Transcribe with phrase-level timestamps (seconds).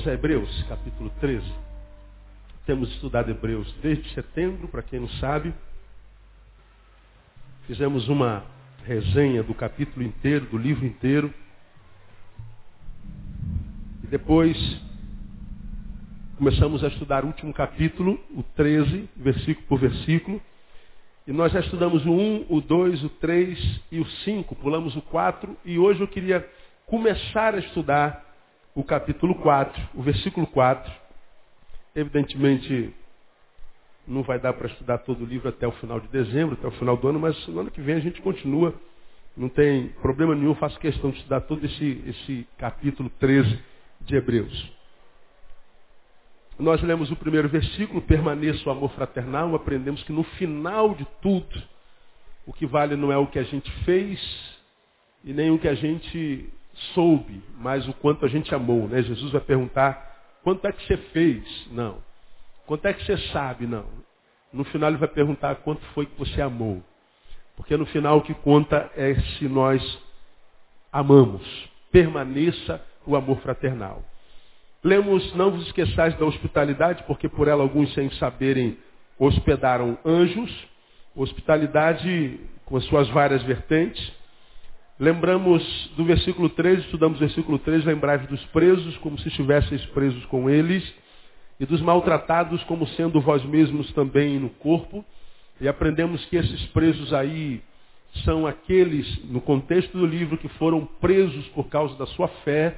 [0.00, 1.44] Vamos a Hebreus, capítulo 13.
[2.64, 5.52] Temos estudado Hebreus desde setembro, para quem não sabe.
[7.66, 8.42] Fizemos uma
[8.86, 11.34] resenha do capítulo inteiro, do livro inteiro.
[14.02, 14.56] E depois
[16.38, 20.40] começamos a estudar o último capítulo, o 13, versículo por versículo.
[21.26, 25.02] E nós já estudamos o 1, o 2, o 3 e o 5, pulamos o
[25.02, 25.54] 4.
[25.62, 26.48] E hoje eu queria
[26.86, 28.29] começar a estudar
[28.80, 30.90] o capítulo 4, o versículo 4.
[31.94, 32.94] Evidentemente,
[34.08, 36.70] não vai dar para estudar todo o livro até o final de dezembro, até o
[36.72, 38.74] final do ano, mas no ano que vem a gente continua.
[39.36, 43.58] Não tem problema nenhum, faço questão de estudar todo esse, esse capítulo 13
[44.00, 44.72] de Hebreus.
[46.58, 51.62] Nós lemos o primeiro versículo, permaneça o amor fraternal, aprendemos que no final de tudo,
[52.46, 54.18] o que vale não é o que a gente fez
[55.22, 56.50] e nem o que a gente
[56.94, 58.88] soube, mas o quanto a gente amou.
[58.88, 59.02] Né?
[59.02, 61.68] Jesus vai perguntar, quanto é que você fez?
[61.70, 61.98] Não.
[62.66, 63.66] Quanto é que você sabe?
[63.66, 63.86] Não.
[64.52, 66.82] No final ele vai perguntar quanto foi que você amou.
[67.56, 69.82] Porque no final o que conta é se nós
[70.92, 71.42] amamos.
[71.92, 74.02] Permaneça o amor fraternal.
[74.82, 78.78] Lemos, não vos esqueçais da hospitalidade, porque por ela alguns sem saberem
[79.18, 80.50] hospedaram anjos.
[81.14, 84.12] Hospitalidade com as suas várias vertentes.
[85.00, 90.26] Lembramos do versículo 13, estudamos o versículo 13, lembrai-vos dos presos como se estivesseis presos
[90.26, 90.84] com eles,
[91.58, 95.02] e dos maltratados como sendo vós mesmos também no corpo.
[95.58, 97.62] E aprendemos que esses presos aí
[98.26, 102.76] são aqueles, no contexto do livro, que foram presos por causa da sua fé,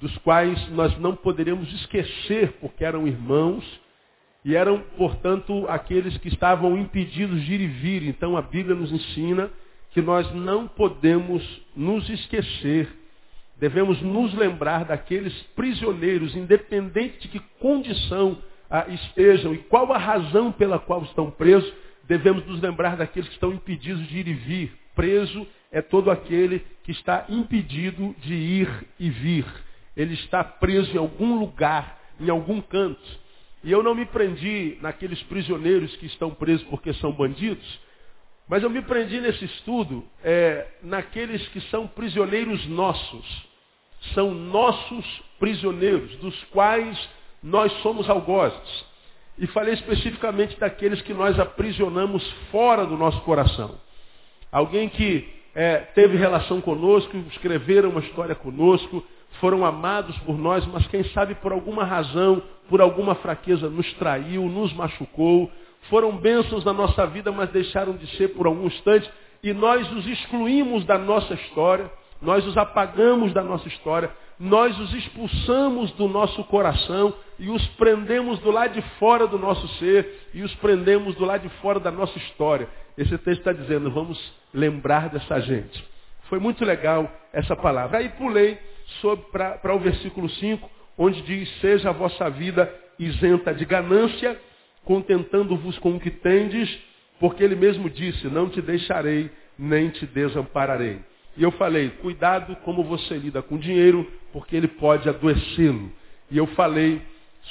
[0.00, 3.64] dos quais nós não poderíamos esquecer, porque eram irmãos,
[4.44, 8.02] e eram, portanto, aqueles que estavam impedidos de ir e vir.
[8.08, 9.48] Então a Bíblia nos ensina
[9.94, 11.42] que nós não podemos
[11.74, 12.88] nos esquecer,
[13.56, 18.36] devemos nos lembrar daqueles prisioneiros, independente de que condição
[18.68, 21.72] ah, estejam e qual a razão pela qual estão presos,
[22.06, 24.72] devemos nos lembrar daqueles que estão impedidos de ir e vir.
[24.94, 28.68] Preso é todo aquele que está impedido de ir
[29.00, 29.46] e vir
[29.96, 33.24] ele está preso em algum lugar, em algum canto.
[33.62, 37.80] E eu não me prendi naqueles prisioneiros que estão presos porque são bandidos,
[38.48, 43.46] mas eu me prendi nesse estudo é, naqueles que são prisioneiros nossos.
[44.12, 45.04] São nossos
[45.38, 46.98] prisioneiros, dos quais
[47.42, 48.84] nós somos algozes.
[49.38, 53.76] E falei especificamente daqueles que nós aprisionamos fora do nosso coração.
[54.52, 59.04] Alguém que é, teve relação conosco, escreveram uma história conosco,
[59.40, 64.44] foram amados por nós, mas quem sabe por alguma razão, por alguma fraqueza, nos traiu,
[64.48, 65.50] nos machucou.
[65.88, 69.10] Foram bênçãos na nossa vida, mas deixaram de ser por algum instante.
[69.42, 71.90] E nós os excluímos da nossa história,
[72.20, 78.38] nós os apagamos da nossa história, nós os expulsamos do nosso coração e os prendemos
[78.40, 81.90] do lado de fora do nosso ser e os prendemos do lado de fora da
[81.90, 82.68] nossa história.
[82.96, 84.18] Esse texto está dizendo, vamos
[84.52, 85.84] lembrar dessa gente.
[86.28, 87.98] Foi muito legal essa palavra.
[87.98, 88.58] Aí pulei
[89.30, 94.38] para o versículo 5, onde diz, seja a vossa vida isenta de ganância,
[94.84, 96.78] contentando-vos com o que tendes,
[97.18, 101.00] porque ele mesmo disse, não te deixarei, nem te desampararei.
[101.36, 105.90] E eu falei, cuidado como você lida com dinheiro, porque ele pode adoecê-lo.
[106.30, 107.02] E eu falei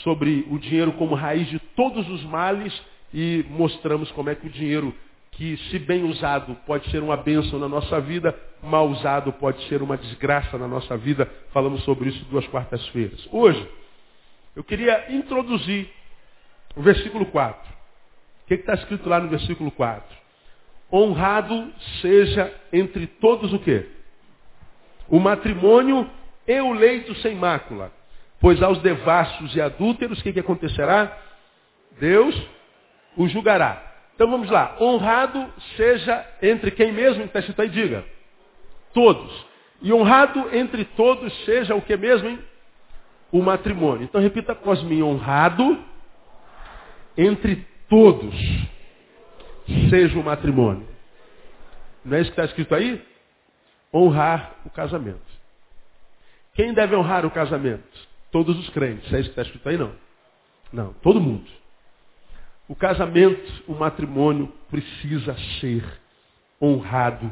[0.03, 2.73] sobre o dinheiro como raiz de todos os males
[3.13, 4.93] e mostramos como é que o dinheiro
[5.31, 9.81] que, se bem usado, pode ser uma bênção na nossa vida, mal usado pode ser
[9.81, 11.29] uma desgraça na nossa vida.
[11.51, 13.27] Falamos sobre isso duas quartas-feiras.
[13.31, 13.67] Hoje,
[14.55, 15.89] eu queria introduzir
[16.75, 17.71] o versículo 4.
[18.43, 20.03] O que está escrito lá no versículo 4?
[20.91, 23.87] Honrado seja entre todos o quê?
[25.09, 26.09] O matrimônio
[26.47, 27.91] e o leito sem mácula.
[28.39, 31.17] Pois aos devassos e adúlteros, o que, que acontecerá?
[31.99, 32.35] Deus
[33.15, 33.81] o julgará.
[34.15, 34.75] Então vamos lá.
[34.79, 37.23] Honrado seja entre quem mesmo?
[37.23, 38.03] Está escrito aí, diga.
[38.93, 39.45] Todos.
[39.81, 42.39] E honrado entre todos seja o que mesmo, hein?
[43.31, 44.03] O matrimônio.
[44.03, 45.01] Então repita após mim.
[45.01, 45.83] Honrado
[47.17, 48.35] entre todos
[49.89, 50.87] seja o matrimônio.
[52.03, 53.01] Não é isso que está escrito aí?
[53.93, 55.21] Honrar o casamento.
[56.53, 57.83] Quem deve honrar o casamento?
[58.31, 59.11] Todos os crentes.
[59.13, 59.77] É isso que está escrito aí?
[59.77, 59.95] Não.
[60.71, 61.49] Não, todo mundo.
[62.67, 65.83] O casamento, o matrimônio precisa ser
[66.61, 67.31] honrado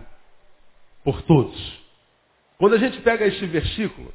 [1.03, 1.81] por todos.
[2.57, 4.13] Quando a gente pega esse versículo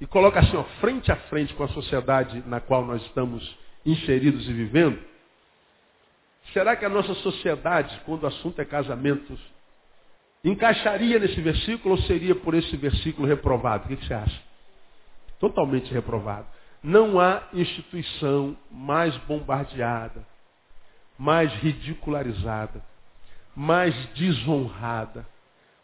[0.00, 3.56] e coloca assim, ó, frente a frente com a sociedade na qual nós estamos
[3.90, 4.98] inseridos e vivendo,
[6.52, 9.38] será que a nossa sociedade, quando o assunto é casamento,
[10.44, 13.84] encaixaria nesse versículo ou seria por esse versículo reprovado?
[13.84, 14.42] O que você acha?
[15.38, 16.46] Totalmente reprovado.
[16.82, 20.24] Não há instituição mais bombardeada,
[21.18, 22.84] mais ridicularizada,
[23.56, 25.26] mais desonrada,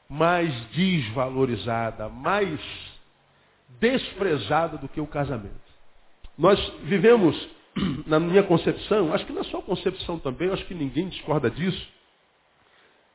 [0.08, 2.60] mais desvalorizada, mais
[3.80, 5.64] desprezada do que o casamento.
[6.38, 7.36] Nós vivemos,
[8.06, 11.88] na minha concepção, acho que na sua concepção também, acho que ninguém discorda disso,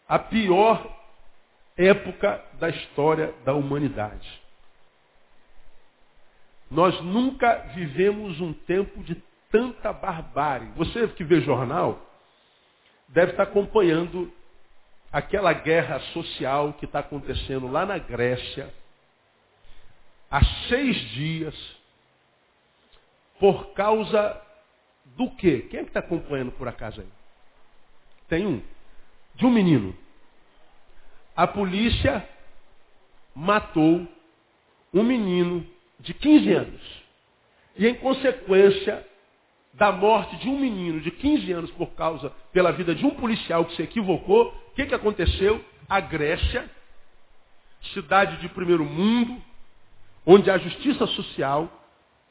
[0.07, 0.99] a pior
[1.77, 4.27] época da história da humanidade.
[6.69, 9.15] Nós nunca vivemos um tempo de
[9.51, 10.69] tanta barbárie.
[10.75, 12.05] Você que vê jornal,
[13.07, 14.31] deve estar acompanhando
[15.11, 18.71] aquela guerra social que está acontecendo lá na Grécia,
[20.29, 21.55] há seis dias,
[23.39, 24.48] por causa
[25.15, 25.67] do quê?
[25.69, 27.07] Quem é que está acompanhando por acaso aí?
[28.27, 28.61] Tem um.
[29.35, 29.95] De um menino.
[31.35, 32.27] A polícia
[33.33, 34.07] matou
[34.93, 35.65] um menino
[35.99, 37.03] de 15 anos.
[37.77, 39.05] E em consequência
[39.73, 43.65] da morte de um menino de 15 anos por causa pela vida de um policial
[43.65, 45.63] que se equivocou, o que, que aconteceu?
[45.87, 46.69] A Grécia,
[47.93, 49.41] cidade de primeiro mundo,
[50.25, 51.71] onde há justiça social,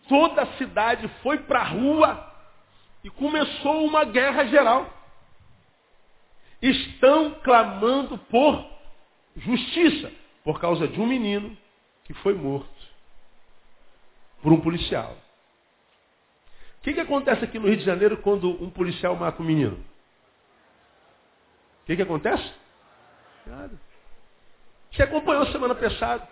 [0.08, 2.27] toda a cidade foi para a rua
[3.08, 4.87] e começou uma guerra geral.
[6.60, 8.70] Estão clamando por
[9.34, 10.12] justiça
[10.44, 11.56] por causa de um menino
[12.05, 12.69] que foi morto
[14.43, 15.16] por um policial.
[16.78, 19.76] O que, que acontece aqui no Rio de Janeiro quando um policial mata um menino?
[21.82, 22.52] O que, que acontece?
[23.46, 23.72] Nada.
[24.93, 25.75] Você acompanhou semana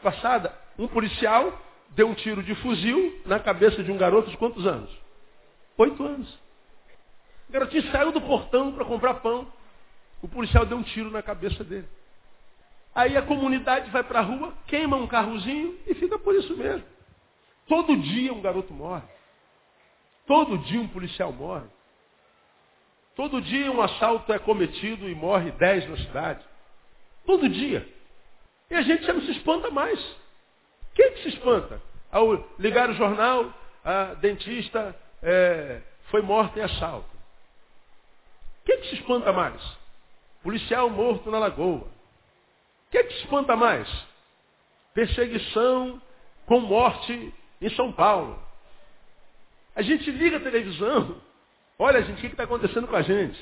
[0.03, 1.59] passada, um policial
[1.91, 4.91] deu um tiro de fuzil na cabeça de um garoto de quantos anos?
[5.79, 6.46] Oito anos.
[7.49, 9.47] O garotinho saiu do portão para comprar pão.
[10.23, 11.89] O policial deu um tiro na cabeça dele.
[12.95, 16.85] Aí a comunidade vai para a rua, queima um carrozinho e fica por isso mesmo.
[17.69, 19.07] Todo dia um garoto morre.
[20.27, 21.67] Todo dia um policial morre.
[23.15, 26.45] Todo dia um assalto é cometido e morre dez na cidade.
[27.25, 27.87] Todo dia.
[28.71, 30.01] E a gente já não se espanta mais.
[30.95, 31.81] Quem que se espanta?
[32.11, 33.53] Ao ligar o jornal,
[33.85, 37.16] a dentista é, foi morta em assalto.
[38.67, 39.63] Quem que se espanta mais?
[40.43, 41.87] Policial morto na lagoa.
[42.91, 43.89] Quem que se espanta mais?
[44.93, 46.03] Perseguição
[46.45, 48.39] com morte em São Paulo.
[49.75, 51.21] A gente liga a televisão,
[51.79, 53.39] olha gente, o que está acontecendo com a gente?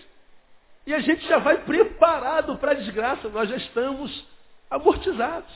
[0.87, 4.27] E a gente já vai preparado para a desgraça, nós já estamos
[4.69, 5.51] amortizados.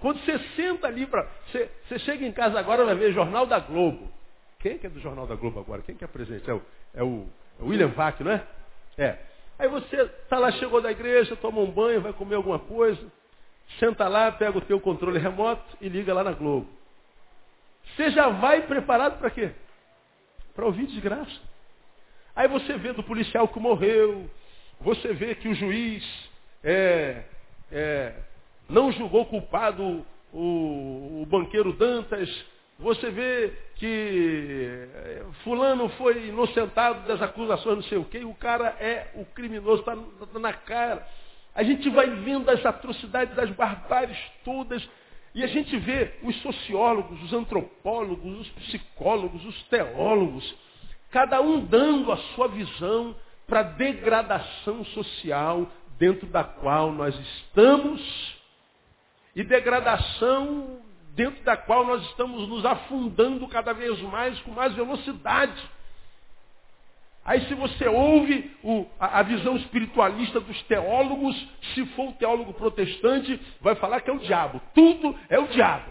[0.00, 1.26] Quando você senta ali para.
[1.46, 4.10] Você, você, chega em casa agora vai ver Jornal da Globo.
[4.58, 5.80] Quem que é do Jornal da Globo agora?
[5.82, 6.50] Quem que é presente?
[6.50, 6.62] É o,
[6.92, 7.26] é o,
[7.60, 8.44] é o William Vac, não é?
[8.98, 9.16] É.
[9.58, 13.00] Aí você está lá, chegou da igreja, toma um banho, vai comer alguma coisa,
[13.78, 16.68] senta lá, pega o teu controle remoto e liga lá na Globo.
[17.94, 19.50] Você já vai preparado para quê?
[20.54, 21.40] Para ouvir desgraça.
[22.34, 24.28] Aí você vê do policial que morreu,
[24.80, 26.02] você vê que o juiz
[26.64, 27.22] é,
[27.70, 28.14] é,
[28.68, 32.28] não julgou culpado o, o banqueiro Dantas,
[32.78, 33.86] você vê que
[35.44, 39.80] fulano foi inocentado das acusações, não sei o quê, e o cara é o criminoso,
[39.80, 41.06] está tá na cara.
[41.54, 44.86] A gente vai vendo as atrocidades, as barbáries todas,
[45.34, 50.54] e a gente vê os sociólogos, os antropólogos, os psicólogos, os teólogos,
[51.10, 53.14] cada um dando a sua visão
[53.46, 58.42] para a degradação social dentro da qual nós estamos
[59.34, 60.80] e degradação
[61.14, 65.70] dentro da qual nós estamos nos afundando cada vez mais com mais velocidade.
[67.24, 71.36] Aí se você ouve o, a, a, visão espiritualista dos teólogos,
[71.74, 74.60] se for um teólogo protestante, vai falar que é o diabo.
[74.74, 75.90] Tudo é o diabo.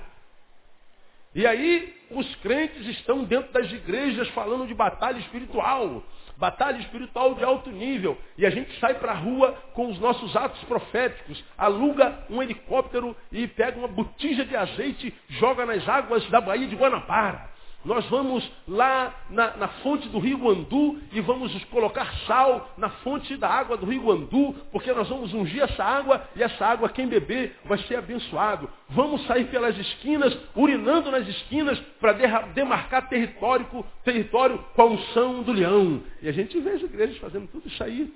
[1.33, 6.03] E aí os crentes estão dentro das igrejas falando de batalha espiritual.
[6.41, 8.17] Batalha espiritual de alto nível.
[8.35, 13.15] E a gente sai para a rua com os nossos atos proféticos, aluga um helicóptero
[13.31, 17.50] e pega uma botija de azeite, joga nas águas da Baía de Guanabara.
[17.83, 23.35] Nós vamos lá na, na, fonte do rio Guandu e vamos colocar sal na fonte
[23.35, 27.07] da água do rio Guandu, porque nós vamos ungir essa água e essa água, quem
[27.07, 28.69] beber, vai ser abençoado.
[28.89, 32.13] Vamos sair pelas esquinas, urinando nas esquinas, para
[32.53, 33.65] demarcar território,
[34.03, 36.03] território com a unção do leão.
[36.21, 38.13] E a gente vê as igrejas fazendo tudo isso aí.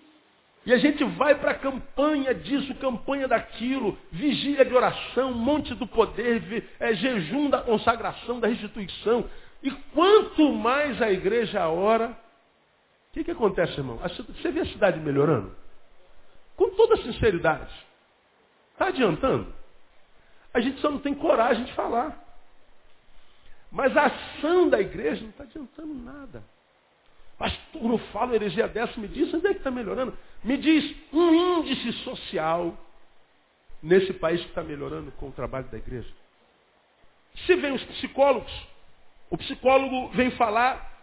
[0.65, 5.85] E a gente vai para a campanha disso, campanha daquilo, vigília de oração, monte do
[5.85, 9.25] poder, é, jejum da consagração, da restituição.
[9.65, 12.09] E quanto mais a igreja ora,
[13.09, 13.97] o que, que acontece, irmão?
[13.97, 15.55] Você vê a cidade melhorando?
[16.55, 17.73] Com toda sinceridade.
[18.73, 19.51] Está adiantando?
[20.53, 22.15] A gente só não tem coragem de falar.
[23.71, 26.43] Mas a ação da igreja não está adiantando nada.
[27.35, 30.15] Pastor, não falo heresia dessa, me diz onde é que está melhorando.
[30.43, 32.77] Me diz um índice social
[33.81, 36.13] nesse país que está melhorando com o trabalho da igreja.
[37.47, 38.74] Se vem os psicólogos,
[39.29, 40.93] o psicólogo vem falar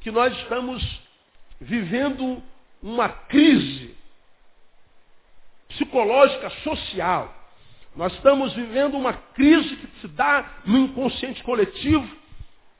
[0.00, 0.82] que nós estamos
[1.60, 2.42] vivendo
[2.82, 3.96] uma crise
[5.68, 7.34] psicológica social.
[7.94, 12.08] Nós estamos vivendo uma crise que se dá no inconsciente coletivo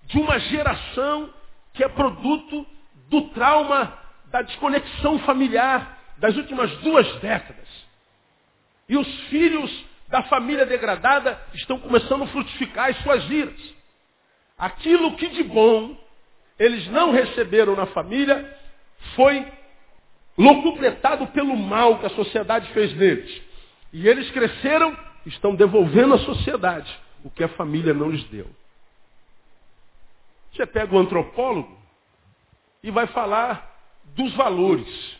[0.05, 1.33] de uma geração
[1.73, 2.67] que é produto
[3.09, 7.69] do trauma da desconexão familiar das últimas duas décadas.
[8.88, 13.75] E os filhos da família degradada estão começando a frutificar as suas iras.
[14.59, 15.97] Aquilo que de bom
[16.59, 18.57] eles não receberam na família
[19.15, 19.47] foi
[20.39, 23.43] locupletado pelo mal que a sociedade fez neles.
[23.93, 24.97] E eles cresceram,
[25.27, 26.93] estão devolvendo à sociedade
[27.25, 28.47] o que a família não lhes deu.
[30.53, 31.77] Você pega o antropólogo
[32.83, 33.75] e vai falar
[34.15, 35.17] dos valores.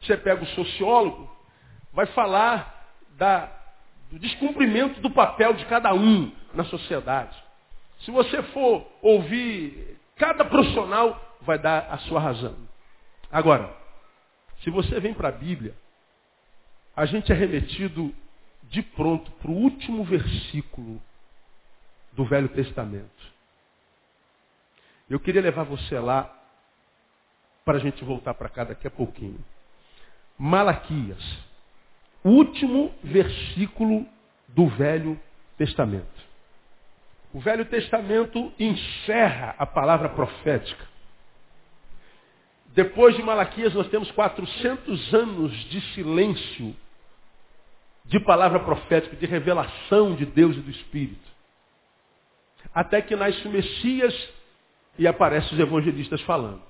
[0.00, 1.30] Você pega o sociólogo,
[1.92, 3.50] vai falar da,
[4.10, 7.41] do descumprimento do papel de cada um na sociedade.
[8.04, 12.56] Se você for ouvir cada profissional, vai dar a sua razão.
[13.30, 13.74] Agora,
[14.62, 15.74] se você vem para a Bíblia,
[16.94, 18.14] a gente é remetido
[18.64, 21.00] de pronto para o último versículo
[22.12, 23.32] do Velho Testamento.
[25.08, 26.30] Eu queria levar você lá
[27.64, 29.42] para a gente voltar para cá daqui a pouquinho.
[30.38, 31.22] Malaquias,
[32.24, 34.06] último versículo
[34.48, 35.20] do Velho
[35.56, 36.11] Testamento.
[37.32, 40.86] O Velho Testamento encerra a palavra profética.
[42.68, 46.76] Depois de Malaquias, nós temos 400 anos de silêncio,
[48.04, 51.30] de palavra profética, de revelação de Deus e do Espírito.
[52.74, 54.14] Até que nasce o Messias
[54.98, 56.62] e aparecem os evangelistas falando.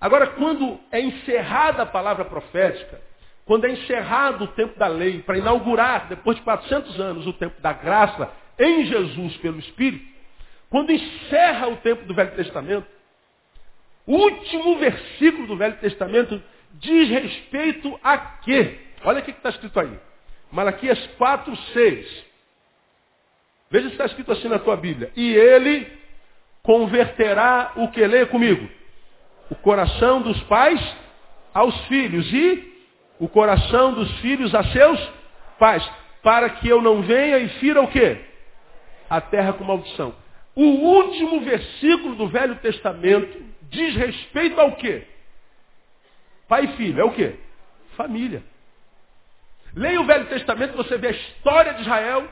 [0.00, 3.00] Agora, quando é encerrada a palavra profética,
[3.44, 7.60] quando é encerrado o tempo da lei, para inaugurar, depois de 400 anos, o tempo
[7.60, 10.04] da graça em Jesus pelo Espírito,
[10.70, 12.86] quando encerra o tempo do Velho Testamento,
[14.06, 16.42] o último versículo do Velho Testamento
[16.74, 18.78] diz respeito a quê?
[19.04, 19.98] Olha o que está escrito aí.
[20.50, 22.24] Malaquias 4, 6.
[23.70, 25.10] Veja se está escrito assim na tua Bíblia.
[25.16, 25.86] E ele
[26.62, 28.68] converterá o que lê comigo?
[29.52, 30.80] o coração dos pais
[31.52, 32.72] aos filhos e
[33.20, 34.98] o coração dos filhos a seus
[35.58, 35.86] pais,
[36.22, 38.18] para que eu não venha e fira o quê?
[39.12, 40.14] A terra com maldição.
[40.54, 45.06] O último versículo do Velho Testamento diz respeito ao quê?
[46.48, 47.36] Pai e filho, é o quê?
[47.94, 48.42] Família.
[49.76, 52.26] Leia o Velho Testamento, você vê a história de Israel,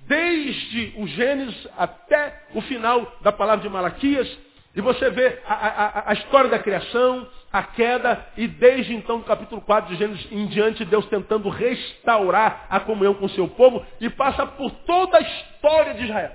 [0.00, 4.28] desde o Gênesis até o final da palavra de Malaquias,
[4.74, 9.24] e você vê a, a, a, história da criação, a queda, e desde então, no
[9.24, 13.84] capítulo 4 de Gênesis em diante, Deus tentando restaurar a comunhão com o seu povo,
[14.00, 16.32] e passa por toda a história de Israel.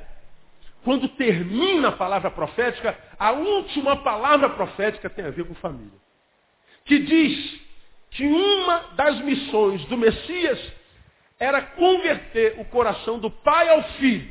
[0.84, 5.98] Quando termina a palavra profética, a última palavra profética tem a ver com família.
[6.84, 7.62] Que diz
[8.12, 10.60] que uma das missões do Messias
[11.40, 14.30] era converter o coração do pai ao filho,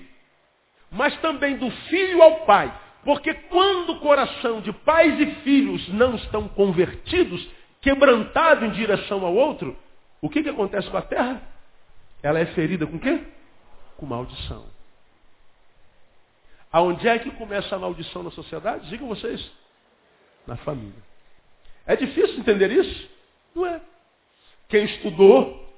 [0.91, 2.73] mas também do filho ao pai
[3.05, 7.47] porque quando o coração de pais e filhos não estão convertidos,
[7.81, 9.77] quebrantado em direção ao outro,
[10.23, 11.43] o que, que acontece com a terra?
[12.23, 13.21] Ela é ferida com quê?
[13.99, 14.65] Com maldição.
[16.73, 18.89] Aonde é que começa a maldição na sociedade?
[18.89, 19.53] Digam vocês.
[20.47, 21.03] Na família.
[21.87, 23.11] É difícil entender isso?
[23.55, 23.81] Não é.
[24.69, 25.73] Quem estudou,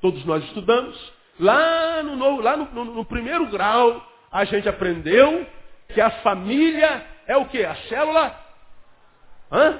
[0.00, 5.46] todos nós estudamos, lá no, lá no, no, no primeiro grau, a gente aprendeu
[5.92, 7.64] que a família é o que?
[7.64, 8.38] A célula
[9.50, 9.78] hã?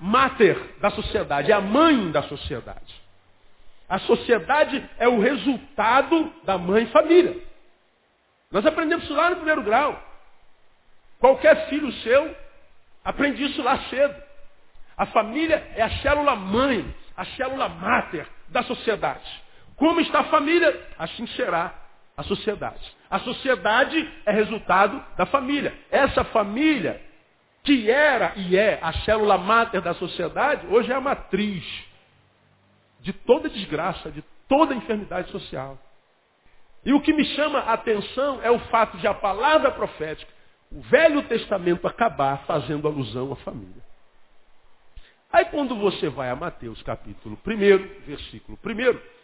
[0.00, 3.00] máter da sociedade, é a mãe da sociedade.
[3.88, 7.36] A sociedade é o resultado da mãe família.
[8.50, 10.00] Nós aprendemos isso lá no primeiro grau.
[11.18, 12.34] Qualquer filho seu
[13.04, 14.14] aprende isso lá cedo.
[14.96, 19.42] A família é a célula mãe, a célula máter da sociedade.
[19.76, 21.74] Como está a família, assim será
[22.20, 22.96] a sociedade.
[23.10, 25.74] A sociedade é resultado da família.
[25.90, 27.00] Essa família,
[27.64, 31.64] que era e é a célula máter da sociedade, hoje é a matriz
[33.00, 35.78] de toda desgraça, de toda enfermidade social.
[36.84, 40.30] E o que me chama a atenção é o fato de a palavra profética,
[40.70, 43.82] o Velho Testamento acabar fazendo alusão à família.
[45.32, 49.19] Aí quando você vai a Mateus capítulo 1, versículo 1,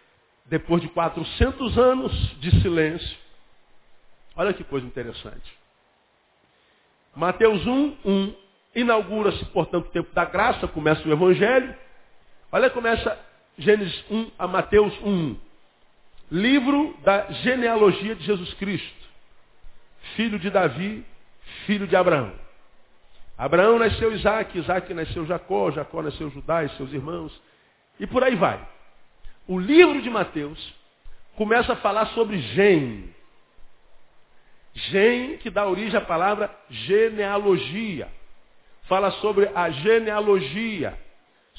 [0.46, 3.16] depois de 400 anos de silêncio,
[4.36, 5.58] olha que coisa interessante.
[7.14, 8.34] Mateus 1, 1.
[8.76, 11.74] Inaugura-se, portanto, o tempo da graça, começa o Evangelho.
[12.52, 13.18] Olha, começa
[13.58, 15.36] Gênesis 1 a Mateus 1.
[16.30, 19.06] Livro da genealogia de Jesus Cristo.
[20.14, 21.04] Filho de Davi,
[21.64, 22.32] filho de Abraão.
[23.38, 27.32] Abraão nasceu Isaac, Isaac nasceu Jacó, Jacó nasceu Judá e seus irmãos.
[27.98, 28.75] E por aí vai.
[29.48, 30.74] O livro de Mateus
[31.36, 33.14] começa a falar sobre Gem.
[34.74, 38.08] Gem que dá origem à palavra genealogia.
[38.84, 40.98] Fala sobre a genealogia,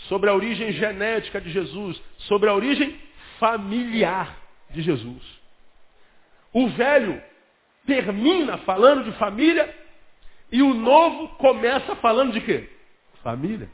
[0.08, 3.00] sobre a origem genética de Jesus, sobre a origem
[3.40, 4.38] familiar
[4.70, 5.24] de Jesus.
[6.54, 7.22] O velho
[7.86, 9.74] termina falando de família
[10.52, 12.70] e o novo começa falando de quê?
[13.24, 13.70] Família.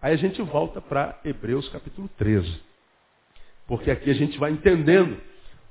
[0.00, 2.73] Aí a gente volta para Hebreus capítulo 13.
[3.66, 5.20] Porque aqui a gente vai entendendo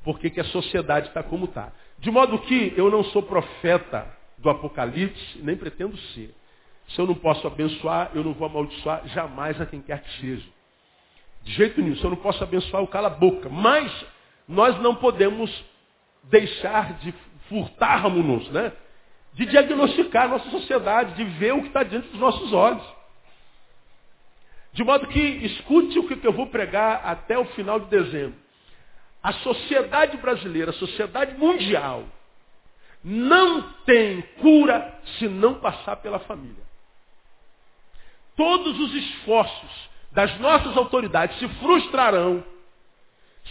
[0.03, 1.71] por que, a sociedade está como está.
[1.99, 4.05] De modo que eu não sou profeta
[4.37, 6.33] do Apocalipse, nem pretendo ser.
[6.89, 10.45] Se eu não posso abençoar, eu não vou amaldiçoar jamais a quem quer que seja.
[11.43, 11.95] De jeito nenhum.
[11.95, 13.47] Se eu não posso abençoar, eu cala a boca.
[13.49, 13.91] Mas
[14.47, 15.49] nós não podemos
[16.23, 17.13] deixar de
[17.47, 18.73] furtarmos-nos, né?
[19.33, 22.83] De diagnosticar a nossa sociedade, de ver o que está diante dos nossos olhos.
[24.73, 28.35] De modo que escute o que eu vou pregar até o final de dezembro.
[29.21, 32.03] A sociedade brasileira, a sociedade mundial,
[33.03, 36.63] não tem cura se não passar pela família.
[38.35, 42.43] Todos os esforços das nossas autoridades se frustrarão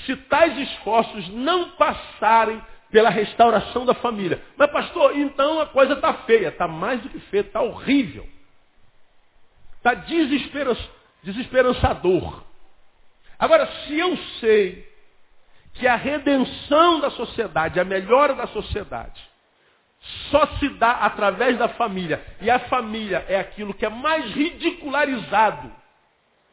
[0.06, 2.60] se tais esforços não passarem
[2.90, 4.42] pela restauração da família.
[4.56, 8.26] Mas pastor, então a coisa está feia, está mais do que feia, está horrível.
[9.76, 9.94] Está
[11.22, 12.42] desesperançador.
[13.38, 14.88] Agora, se eu sei
[15.74, 19.20] que a redenção da sociedade, a melhora da sociedade,
[20.30, 25.72] só se dá através da família, e a família é aquilo que é mais ridicularizado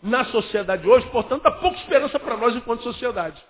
[0.02, 3.42] na sociedade hoje, portanto, há pouca esperança para nós enquanto sociedade.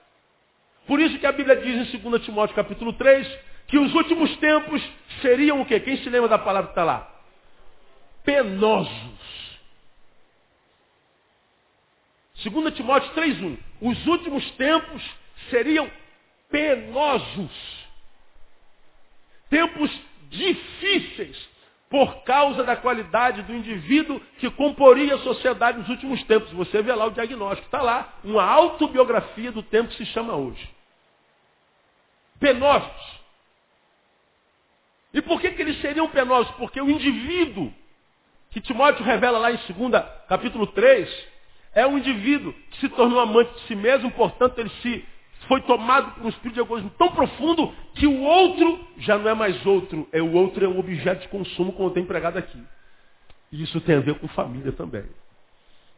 [0.87, 3.27] Por isso que a Bíblia diz em 2 Timóteo capítulo 3,
[3.67, 4.81] que os últimos tempos
[5.21, 5.79] seriam o quê?
[5.79, 7.07] Quem se lembra da palavra que está lá?
[8.23, 9.38] Penosos.
[12.43, 13.57] 2 Timóteo 3,1.
[13.81, 15.03] Os últimos tempos
[15.49, 15.89] seriam
[16.49, 17.87] penosos.
[19.49, 19.91] Tempos
[20.29, 21.49] difíceis
[21.89, 26.51] por causa da qualidade do indivíduo que comporia a sociedade nos últimos tempos.
[26.51, 27.65] Você vê lá o diagnóstico.
[27.65, 30.69] Está lá, uma autobiografia do tempo que se chama hoje.
[32.39, 33.19] Penosos.
[35.11, 36.53] E por que, que eles seriam penosos?
[36.55, 37.73] Porque o indivíduo,
[38.51, 41.27] que Timóteo revela lá em 2 capítulo 3,
[41.73, 45.05] é um indivíduo que se tornou amante de si mesmo, portanto ele se
[45.47, 49.33] foi tomado por um espírito de egoísmo tão profundo que o outro já não é
[49.33, 52.61] mais outro, é o outro é um objeto de consumo, como tem empregado aqui.
[53.51, 55.05] E isso tem a ver com família também.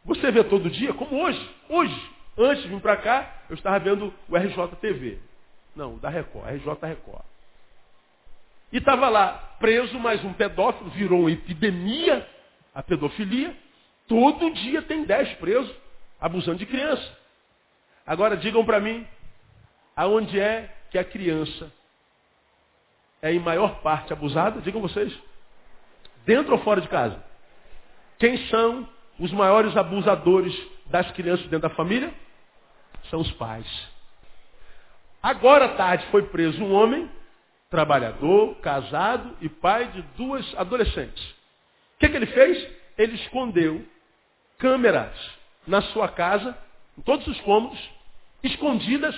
[0.04, 4.12] Você vê todo dia, como hoje, hoje, antes de vir para cá, eu estava vendo
[4.28, 5.18] o RJTV.
[5.76, 7.24] Não, da Record, RJ Record.
[8.72, 12.26] E estava lá preso mais um pedófilo, virou uma epidemia,
[12.74, 13.54] a pedofilia.
[14.08, 15.74] Todo dia tem dez presos,
[16.20, 17.18] abusando de criança.
[18.06, 19.06] Agora digam para mim,
[19.96, 21.72] aonde é que a criança
[23.20, 24.60] é em maior parte abusada?
[24.60, 25.16] Digam vocês.
[26.26, 27.22] Dentro ou fora de casa?
[28.18, 28.88] Quem são
[29.18, 30.54] os maiores abusadores
[30.86, 32.12] das crianças dentro da família?
[33.10, 33.66] São os pais.
[35.22, 37.08] Agora à tarde foi preso um homem,
[37.70, 41.24] trabalhador, casado e pai de duas adolescentes.
[41.94, 42.68] O que, que ele fez?
[42.98, 43.84] Ele escondeu
[44.62, 45.12] câmeras
[45.66, 46.56] na sua casa,
[46.96, 47.90] em todos os cômodos,
[48.44, 49.14] escondidas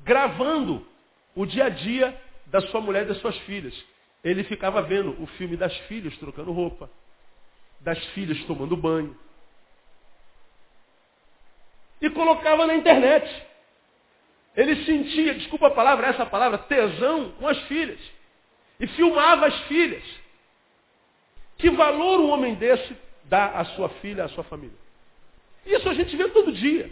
[0.00, 0.86] gravando
[1.34, 3.74] o dia a dia da sua mulher e das suas filhas.
[4.22, 6.90] Ele ficava vendo o filme das filhas trocando roupa,
[7.80, 9.16] das filhas tomando banho.
[12.02, 13.46] E colocava na internet.
[14.54, 18.00] Ele sentia, desculpa a palavra, essa palavra, tesão com as filhas.
[18.78, 20.04] E filmava as filhas.
[21.56, 24.76] Que valor um homem desse dá à sua filha, à sua família?
[25.64, 26.90] Isso a gente vê todo dia.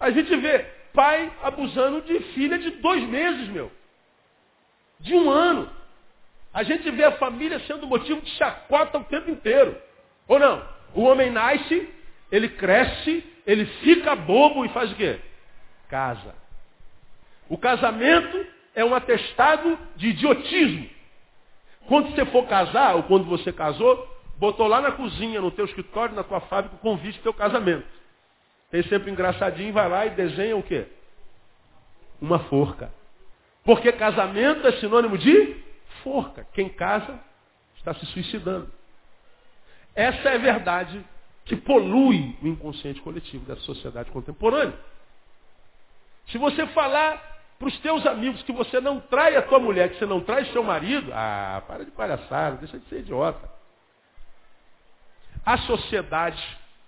[0.00, 3.70] A gente vê pai abusando de filha de dois meses, meu.
[5.00, 5.70] De um ano.
[6.52, 9.76] A gente vê a família sendo motivo de chacota o tempo inteiro.
[10.28, 10.66] Ou não?
[10.94, 11.88] O homem nasce,
[12.30, 15.18] ele cresce, ele fica bobo e faz o quê?
[15.88, 16.34] Casa.
[17.48, 20.88] O casamento é um atestado de idiotismo.
[21.86, 26.14] Quando você for casar, ou quando você casou, botou lá na cozinha, no teu escritório,
[26.14, 27.86] na tua fábrica, o convite do teu casamento.
[28.70, 30.86] Tem sempre engraçadinho, vai lá e desenha o quê?
[32.20, 32.92] Uma forca.
[33.64, 35.56] Porque casamento é sinônimo de
[36.02, 36.46] forca.
[36.52, 37.20] Quem casa,
[37.76, 38.70] está se suicidando.
[39.94, 41.04] Essa é a verdade
[41.44, 44.78] que polui o inconsciente coletivo da sociedade contemporânea.
[46.28, 49.98] Se você falar para os teus amigos que você não trai a tua mulher, que
[49.98, 53.50] você não trai seu marido, ah, para de palhaçada, deixa de ser idiota.
[55.44, 56.42] A sociedade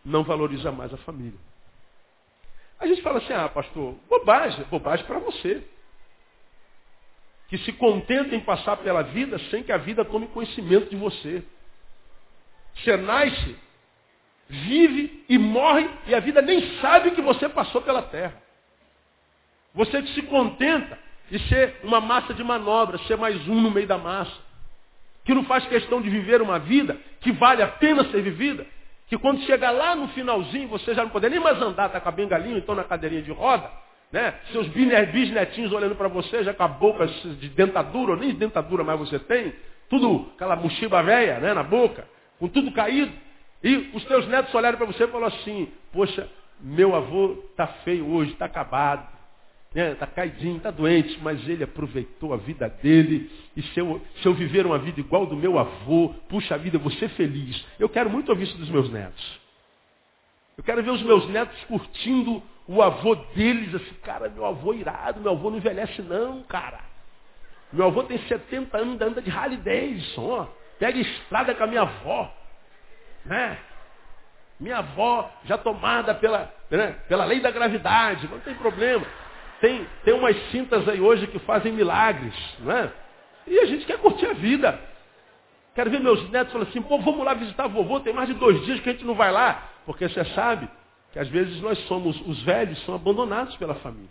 [0.05, 1.39] não valoriza mais a família.
[2.79, 5.63] A gente fala assim, ah, pastor, bobagem, bobagem para você.
[7.49, 11.43] Que se contenta em passar pela vida sem que a vida tome conhecimento de você.
[12.75, 13.57] Você nasce,
[14.49, 18.43] vive e morre e a vida nem sabe que você passou pela terra.
[19.75, 20.99] Você se contenta
[21.31, 24.44] de ser uma massa de manobra, ser mais um no meio da massa.
[25.25, 28.67] Que não faz questão de viver uma vida que vale a pena ser vivida.
[29.07, 32.09] Que quando chega lá no finalzinho, você já não poder nem mais andar, está com
[32.09, 33.71] a bengalinha, então na cadeirinha de roda,
[34.11, 34.35] né?
[34.53, 38.99] Seus bisnetinhos olhando para você, já com a boca de dentadura, ou nem dentadura mais
[38.99, 39.55] você tem,
[39.89, 42.07] tudo, aquela mochiba velha, né, na boca,
[42.39, 43.13] com tudo caído.
[43.63, 46.29] E os teus netos olharam para você e falaram assim, poxa,
[46.61, 49.14] meu avô está feio hoje, está acabado
[49.75, 53.31] está né, caidinho, está doente, mas ele aproveitou a vida dele.
[53.57, 56.81] E se eu, se eu viver uma vida igual do meu avô, puxa vida, eu
[56.81, 57.65] vou ser feliz.
[57.79, 59.41] Eu quero muito ouvir isso dos meus netos.
[60.57, 64.77] Eu quero ver os meus netos curtindo o avô deles, assim, cara, meu avô é
[64.77, 66.81] irado, meu avô não envelhece não, cara.
[67.73, 70.47] Meu avô tem 70 anos, anda de Harley Davidson, ó.
[70.79, 72.33] Pega estrada com a minha avó.
[73.25, 73.59] Né?
[74.61, 79.05] Minha avó já tomada pela, né, pela lei da gravidade, não tem problema.
[79.61, 82.93] Tem, tem umas cintas aí hoje que fazem milagres, não é?
[83.47, 84.79] E a gente quer curtir a vida.
[85.75, 88.65] Quero ver meus netos falando assim, pô, vamos lá visitar vovô, tem mais de dois
[88.65, 89.71] dias que a gente não vai lá.
[89.85, 90.69] Porque você sabe
[91.13, 94.11] que às vezes nós somos, os velhos são abandonados pela família.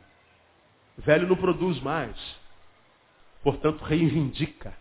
[0.97, 2.15] O velho não produz mais.
[3.41, 4.73] Portanto, reivindica.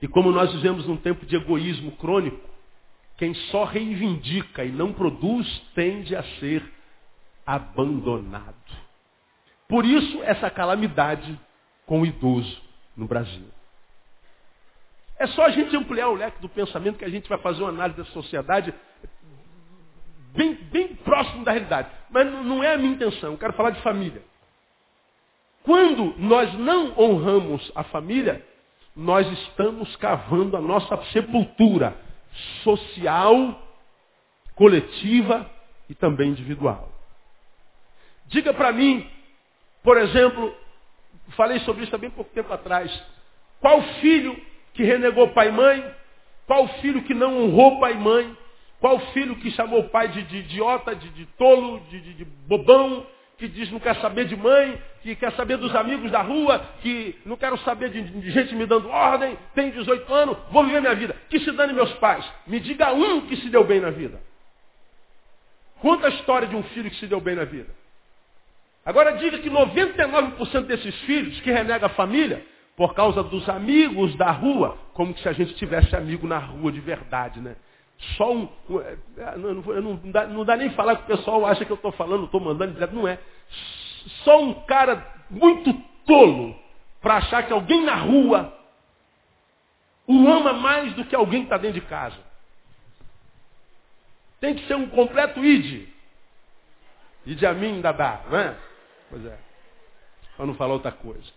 [0.00, 2.48] E como nós vivemos num tempo de egoísmo crônico,
[3.16, 6.64] quem só reivindica e não produz tende a ser
[7.44, 8.54] abandonado.
[9.70, 11.38] Por isso, essa calamidade
[11.86, 12.60] com o idoso
[12.96, 13.46] no Brasil.
[15.16, 17.68] É só a gente ampliar o leque do pensamento que a gente vai fazer uma
[17.68, 18.74] análise da sociedade
[20.34, 21.88] bem, bem próximo da realidade.
[22.10, 24.22] Mas não é a minha intenção, eu quero falar de família.
[25.62, 28.44] Quando nós não honramos a família,
[28.96, 31.96] nós estamos cavando a nossa sepultura
[32.64, 33.62] social,
[34.56, 35.48] coletiva
[35.88, 36.90] e também individual.
[38.26, 39.08] Diga para mim
[39.82, 40.54] por exemplo,
[41.36, 42.90] falei sobre isso também pouco tempo atrás.
[43.60, 44.38] Qual filho
[44.74, 45.94] que renegou pai e mãe?
[46.46, 48.36] Qual filho que não honrou pai e mãe?
[48.80, 53.06] Qual filho que chamou o pai de, de idiota, de, de tolo, de, de, bobão,
[53.36, 57.18] que diz não quer saber de mãe, que quer saber dos amigos da rua, que
[57.26, 61.14] não quero saber de, gente me dando ordem, tem 18 anos, vou viver minha vida.
[61.28, 62.24] Que se dane meus pais.
[62.46, 64.20] Me diga um que se deu bem na vida.
[65.80, 67.79] Conta a história de um filho que se deu bem na vida.
[68.84, 72.44] Agora diga que 99% desses filhos que renega a família,
[72.76, 76.80] por causa dos amigos da rua, como se a gente tivesse amigo na rua de
[76.80, 77.56] verdade, né?
[78.16, 78.48] Só um.
[78.80, 81.70] É, é, não, não, não, dá, não dá nem falar que o pessoal acha que
[81.70, 82.74] eu estou falando, estou mandando.
[82.92, 83.18] Não é.
[84.24, 85.74] Só um cara muito
[86.06, 86.58] tolo
[87.02, 88.56] para achar que alguém na rua
[90.06, 92.16] o ama mais do que alguém que está dentro de casa.
[94.40, 95.86] Tem que ser um completo id.
[97.26, 98.56] Id a mim, dadá, não é?
[99.10, 99.36] Pois é.
[100.36, 101.30] Para não falar outra coisa.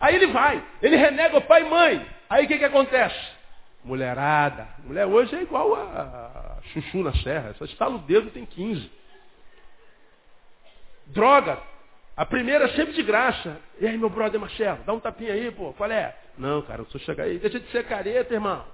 [0.00, 2.06] Aí ele vai, ele renega o pai e mãe.
[2.30, 3.18] Aí o que, que acontece?
[3.84, 4.68] Mulherada.
[4.84, 7.54] Mulher hoje é igual a chuchu na serra.
[7.58, 8.90] Só estala o dedo tem 15.
[11.06, 11.58] Droga.
[12.16, 13.60] A primeira é sempre de graça.
[13.80, 15.72] E aí, meu brother Marcelo, dá um tapinha aí, pô.
[15.72, 16.16] Qual é?
[16.36, 17.38] Não, cara, eu sou chegar aí.
[17.38, 18.64] Deixa de ser careta, irmão.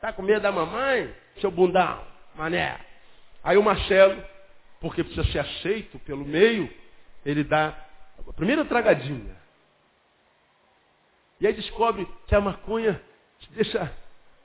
[0.00, 1.14] Tá com medo da mamãe?
[1.40, 2.00] Seu bundão,
[2.34, 2.78] mané.
[3.42, 4.22] Aí o Marcelo,
[4.80, 6.68] porque precisa ser aceito pelo meio,
[7.24, 7.76] ele dá
[8.28, 9.36] a primeira tragadinha.
[11.40, 13.00] E aí descobre que a maconha
[13.38, 13.92] te deixa,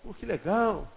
[0.03, 0.91] pô, que legal.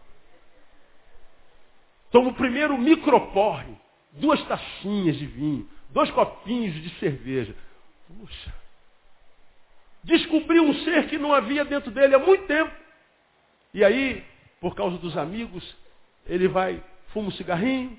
[2.11, 3.77] Toma o primeiro microporre,
[4.13, 7.55] duas tacinhas de vinho, dois copinhos de cerveja.
[8.07, 8.53] Puxa.
[10.05, 12.75] Descobriu um ser que não havia dentro dele há muito tempo.
[13.73, 14.25] E aí,
[14.61, 15.77] por causa dos amigos,
[16.27, 17.99] ele vai, fuma um cigarrinho,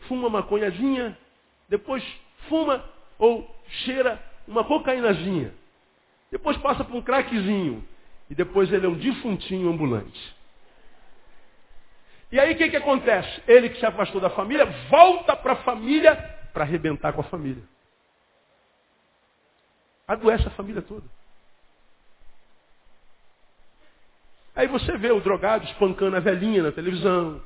[0.00, 1.16] fuma uma maconhazinha,
[1.68, 2.04] depois
[2.48, 2.84] fuma
[3.20, 3.48] ou
[3.84, 5.54] cheira uma cocaínazinha.
[6.32, 7.86] Depois passa por um craquezinho.
[8.28, 10.36] E depois ele é um defuntinho ambulante.
[12.32, 13.42] E aí o que, que acontece?
[13.46, 16.14] Ele que se afastou da família, volta para a família
[16.52, 17.62] para arrebentar com a família.
[20.06, 21.06] Adoece a família toda.
[24.54, 27.42] Aí você vê o drogado espancando a velhinha na televisão.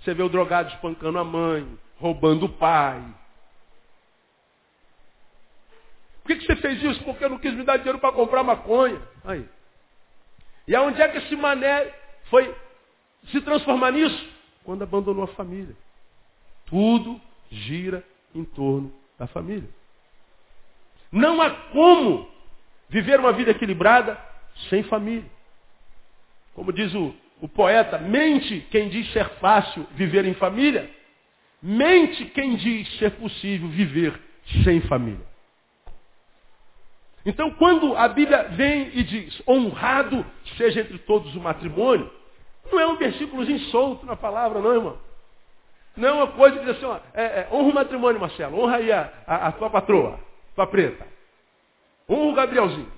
[0.00, 3.02] Você vê o drogado espancando a mãe, roubando o pai.
[6.22, 7.02] Por que, que você fez isso?
[7.04, 9.00] Porque eu não quis me dar dinheiro para comprar maconha.
[9.24, 9.44] Aí.
[10.68, 11.92] E aonde é que esse mané
[12.30, 12.54] foi
[13.30, 14.30] se transformar nisso?
[14.64, 15.74] Quando abandonou a família.
[16.66, 18.04] Tudo gira
[18.34, 19.68] em torno da família.
[21.10, 22.28] Não há como
[22.88, 24.18] viver uma vida equilibrada
[24.70, 25.30] sem família.
[26.54, 30.88] Como diz o, o poeta, mente quem diz ser fácil viver em família,
[31.60, 34.18] mente quem diz ser possível viver
[34.62, 35.31] sem família.
[37.24, 40.24] Então, quando a Bíblia vem e diz, honrado
[40.56, 42.10] seja entre todos o matrimônio,
[42.70, 44.98] não é um versículo solto na palavra, não, irmão.
[45.96, 48.76] Não é uma coisa que diz assim, ó, é, é, honra o matrimônio, Marcelo, honra
[48.76, 50.18] aí a, a, a tua patroa,
[50.54, 51.06] tua preta.
[52.08, 52.92] Honra o Gabrielzinho.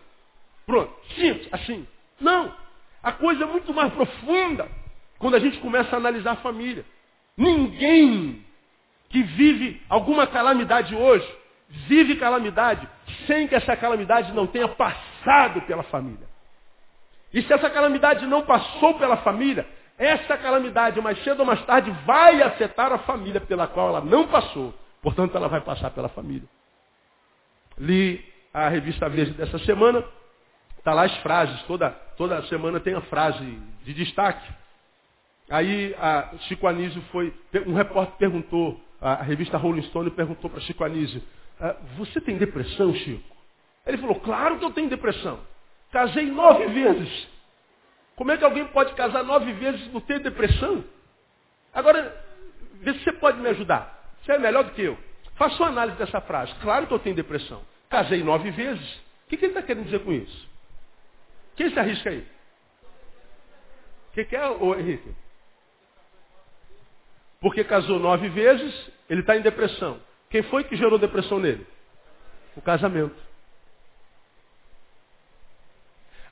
[0.64, 1.86] Pronto, simples, assim.
[2.20, 2.54] Não.
[3.02, 4.66] A coisa é muito mais profunda
[5.18, 6.84] quando a gente começa a analisar a família.
[7.36, 8.44] Ninguém
[9.10, 11.26] que vive alguma calamidade hoje,
[11.68, 12.88] vive calamidade
[13.26, 16.26] sem que essa calamidade não tenha passado pela família.
[17.32, 19.66] E se essa calamidade não passou pela família,
[19.98, 24.28] essa calamidade, mais cedo ou mais tarde, vai afetar a família pela qual ela não
[24.28, 24.74] passou.
[25.02, 26.48] Portanto, ela vai passar pela família.
[27.78, 30.04] Li a revista Veja dessa semana,
[30.84, 33.42] Está lá as frases, toda, toda semana tem a frase
[33.84, 34.46] de destaque.
[35.48, 37.32] Aí a Chico Anísio foi,
[37.66, 41.22] um repórter perguntou, a revista Rolling Stone perguntou para Chico Anísio,
[41.60, 43.34] ah, você tem depressão, Chico?
[43.86, 45.40] Ele falou, claro que eu tenho depressão.
[45.92, 47.28] Casei nove vezes.
[48.16, 50.84] Como é que alguém pode casar nove vezes e não ter depressão?
[51.72, 52.24] Agora,
[52.80, 54.12] vê se você pode me ajudar.
[54.22, 54.98] Você é melhor do que eu.
[55.36, 56.54] Faça uma análise dessa frase.
[56.60, 57.62] Claro que eu tenho depressão.
[57.90, 58.94] Casei nove vezes.
[58.96, 60.48] O que, que ele está querendo dizer com isso?
[61.56, 62.26] Quem se arrisca aí?
[64.10, 65.14] O que, que é, ô Henrique?
[67.40, 70.00] Porque casou nove vezes, ele está em depressão.
[70.34, 71.64] Quem foi que gerou depressão nele?
[72.56, 73.14] O casamento.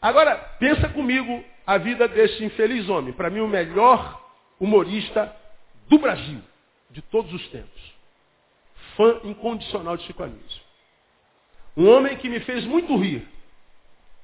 [0.00, 3.12] Agora, pensa comigo a vida desse infeliz homem.
[3.12, 4.20] Para mim, o melhor
[4.58, 5.32] humorista
[5.88, 6.40] do Brasil,
[6.90, 7.94] de todos os tempos.
[8.96, 10.62] Fã incondicional de Chico Anísio.
[11.76, 13.24] Um homem que me fez muito rir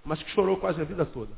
[0.05, 1.33] mas que chorou quase a vida toda.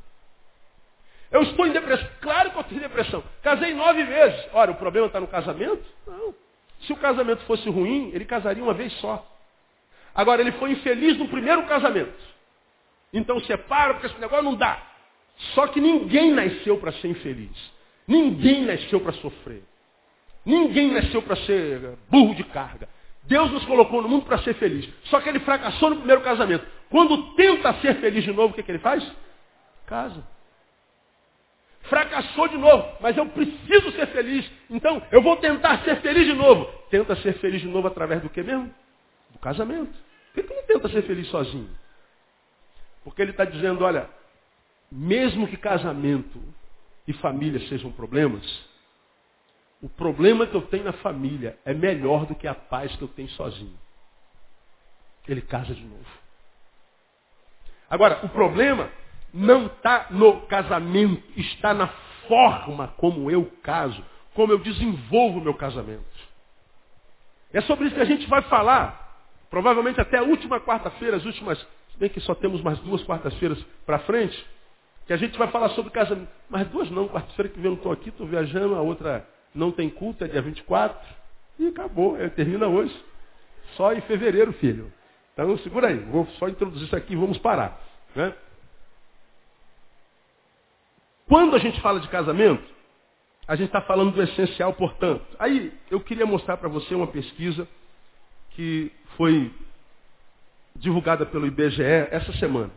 [1.31, 2.09] Eu estou em depressão.
[2.23, 3.23] Claro que eu tenho depressão.
[3.43, 4.49] Casei nove vezes.
[4.55, 5.85] Ora, o problema está no casamento?
[6.07, 6.35] Não.
[6.83, 9.27] Se o casamento fosse ruim, ele casaria uma vez só.
[10.15, 12.31] Agora, ele foi infeliz no primeiro casamento.
[13.13, 14.81] Então separa, porque esse negócio não dá.
[15.55, 17.51] Só que ninguém nasceu para ser infeliz.
[18.07, 19.63] Ninguém nasceu para sofrer.
[20.45, 22.89] Ninguém nasceu para ser burro de carga.
[23.25, 24.89] Deus nos colocou no mundo para ser feliz.
[25.05, 26.67] Só que ele fracassou no primeiro casamento.
[26.89, 29.05] Quando tenta ser feliz de novo, o que, que ele faz?
[29.87, 30.25] Casa.
[31.83, 34.51] Fracassou de novo, mas eu preciso ser feliz.
[34.69, 36.67] Então, eu vou tentar ser feliz de novo.
[36.91, 38.73] Tenta ser feliz de novo através do que mesmo?
[39.31, 39.93] Do casamento.
[40.33, 41.71] Por que, não tenta ser feliz sozinho?
[43.03, 44.09] Porque ele está dizendo, olha,
[44.91, 46.41] mesmo que casamento
[47.09, 48.45] e família sejam problemas,
[49.83, 53.09] o problema que eu tenho na família é melhor do que a paz que eu
[53.09, 53.79] tenho sozinho.
[55.27, 56.21] Ele casa de novo.
[57.89, 58.91] Agora, o problema
[59.33, 61.89] não está no casamento, está na
[62.29, 64.03] forma como eu caso,
[64.35, 66.05] como eu desenvolvo o meu casamento.
[67.53, 69.19] É sobre isso que a gente vai falar,
[69.51, 73.61] provavelmente até a última quarta-feira, as últimas, se bem que só temos mais duas quartas-feiras
[73.85, 74.47] para frente,
[75.07, 76.31] que a gente vai falar sobre casamento.
[76.49, 79.73] Mas duas não, quarta-feira que vem eu não estou aqui, estou viajando, a outra não
[79.73, 80.99] tem culto, é dia 24,
[81.59, 82.95] e acabou, é, termina hoje.
[83.77, 84.93] Só em fevereiro, filho.
[85.33, 87.81] Então segura aí, vou só introduzir isso aqui e vamos parar.
[88.15, 88.33] Né?
[91.31, 92.69] Quando a gente fala de casamento,
[93.47, 95.25] a gente está falando do essencial, portanto.
[95.39, 97.69] Aí eu queria mostrar para você uma pesquisa
[98.51, 99.55] que foi
[100.75, 102.73] divulgada pelo IBGE essa semana.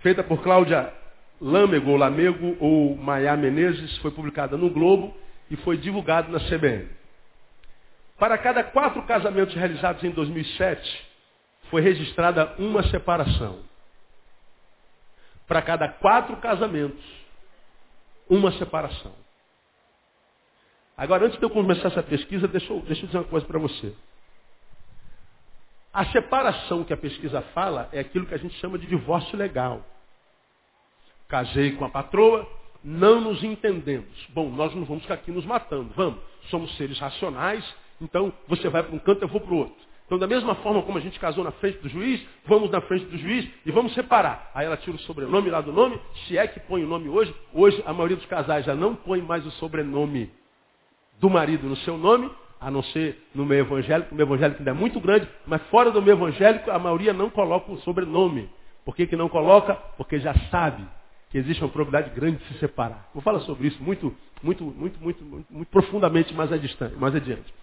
[0.00, 0.92] Feita por Cláudia
[1.40, 5.16] Lamego, Lamego ou Maia Menezes, foi publicada no Globo
[5.48, 6.88] e foi divulgada na CBN.
[8.18, 11.08] Para cada quatro casamentos realizados em 2007,
[11.70, 13.69] foi registrada uma separação.
[15.50, 17.04] Para cada quatro casamentos,
[18.28, 19.12] uma separação.
[20.96, 23.58] Agora, antes de eu começar essa pesquisa, deixa eu, deixa eu dizer uma coisa para
[23.58, 23.92] você.
[25.92, 29.84] A separação que a pesquisa fala é aquilo que a gente chama de divórcio legal.
[31.26, 32.48] Casei com a patroa,
[32.84, 34.24] não nos entendemos.
[34.28, 36.20] Bom, nós não vamos ficar aqui nos matando, vamos.
[36.48, 37.64] Somos seres racionais,
[38.00, 39.89] então você vai para um canto, eu vou para o outro.
[40.10, 43.04] Então, da mesma forma como a gente casou na frente do juiz, vamos na frente
[43.04, 44.50] do juiz e vamos separar.
[44.52, 47.32] Aí ela tira o sobrenome lá do nome, se é que põe o nome hoje.
[47.54, 50.28] Hoje, a maioria dos casais já não põe mais o sobrenome
[51.20, 52.28] do marido no seu nome,
[52.60, 54.12] a não ser no meio evangélico.
[54.12, 57.30] O meio evangélico ainda é muito grande, mas fora do meio evangélico, a maioria não
[57.30, 58.50] coloca o sobrenome.
[58.84, 59.76] Por que, que não coloca?
[59.96, 60.84] Porque já sabe
[61.30, 63.08] que existe uma probabilidade grande de se separar.
[63.14, 66.50] Vou falar sobre isso muito, muito, muito, muito, muito, muito profundamente mais,
[66.98, 67.54] mais adiante.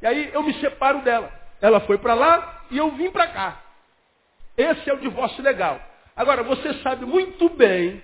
[0.00, 1.41] E aí eu me separo dela.
[1.62, 3.62] Ela foi para lá e eu vim para cá.
[4.56, 5.80] Esse é o divórcio legal.
[6.14, 8.02] Agora, você sabe muito bem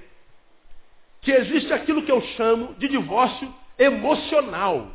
[1.20, 4.90] que existe aquilo que eu chamo de divórcio emocional.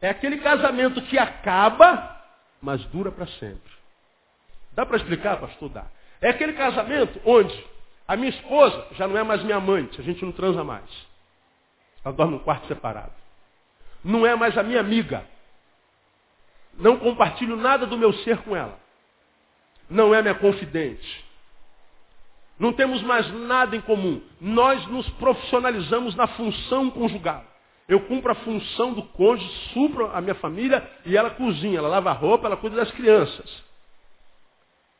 [0.00, 2.22] É aquele casamento que acaba,
[2.60, 3.72] mas dura para sempre.
[4.72, 5.70] Dá para explicar, pastor?
[5.70, 5.86] Dá.
[6.20, 7.66] É aquele casamento onde
[8.06, 10.84] a minha esposa já não é mais minha amante, a gente não transa mais.
[12.04, 13.12] Ela dorme num quarto separado.
[14.04, 15.24] Não é mais a minha amiga.
[16.78, 18.78] Não compartilho nada do meu ser com ela.
[19.88, 21.24] Não é minha confidente.
[22.58, 24.20] Não temos mais nada em comum.
[24.40, 27.44] Nós nos profissionalizamos na função conjugal.
[27.88, 32.10] Eu cumpro a função do cônjuge, supro a minha família e ela cozinha, ela lava
[32.10, 33.64] a roupa, ela cuida das crianças.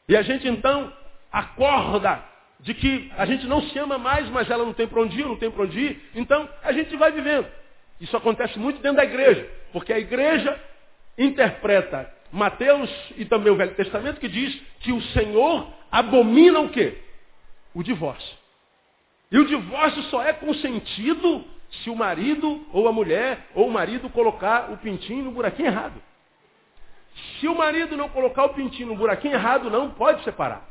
[0.09, 0.93] E a gente então
[1.33, 2.23] acorda
[2.61, 5.27] de que a gente não se ama mais, mas ela não tem para onde ir,
[5.27, 6.11] não tem para onde ir.
[6.15, 7.47] Então a gente vai vivendo.
[8.01, 10.59] Isso acontece muito dentro da igreja, porque a igreja
[11.19, 16.99] interpreta Mateus e também o Velho Testamento que diz que o Senhor abomina o quê?
[17.75, 18.37] O divórcio.
[19.31, 21.45] E o divórcio só é consentido
[21.83, 26.01] se o marido ou a mulher ou o marido colocar o pintinho no buraquinho errado.
[27.41, 30.69] Se o marido não colocar o pintinho no buraquinho errado, não pode separar.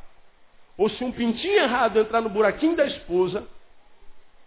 [0.77, 3.47] Ou se um pintinho errado entrar no buraquinho da esposa,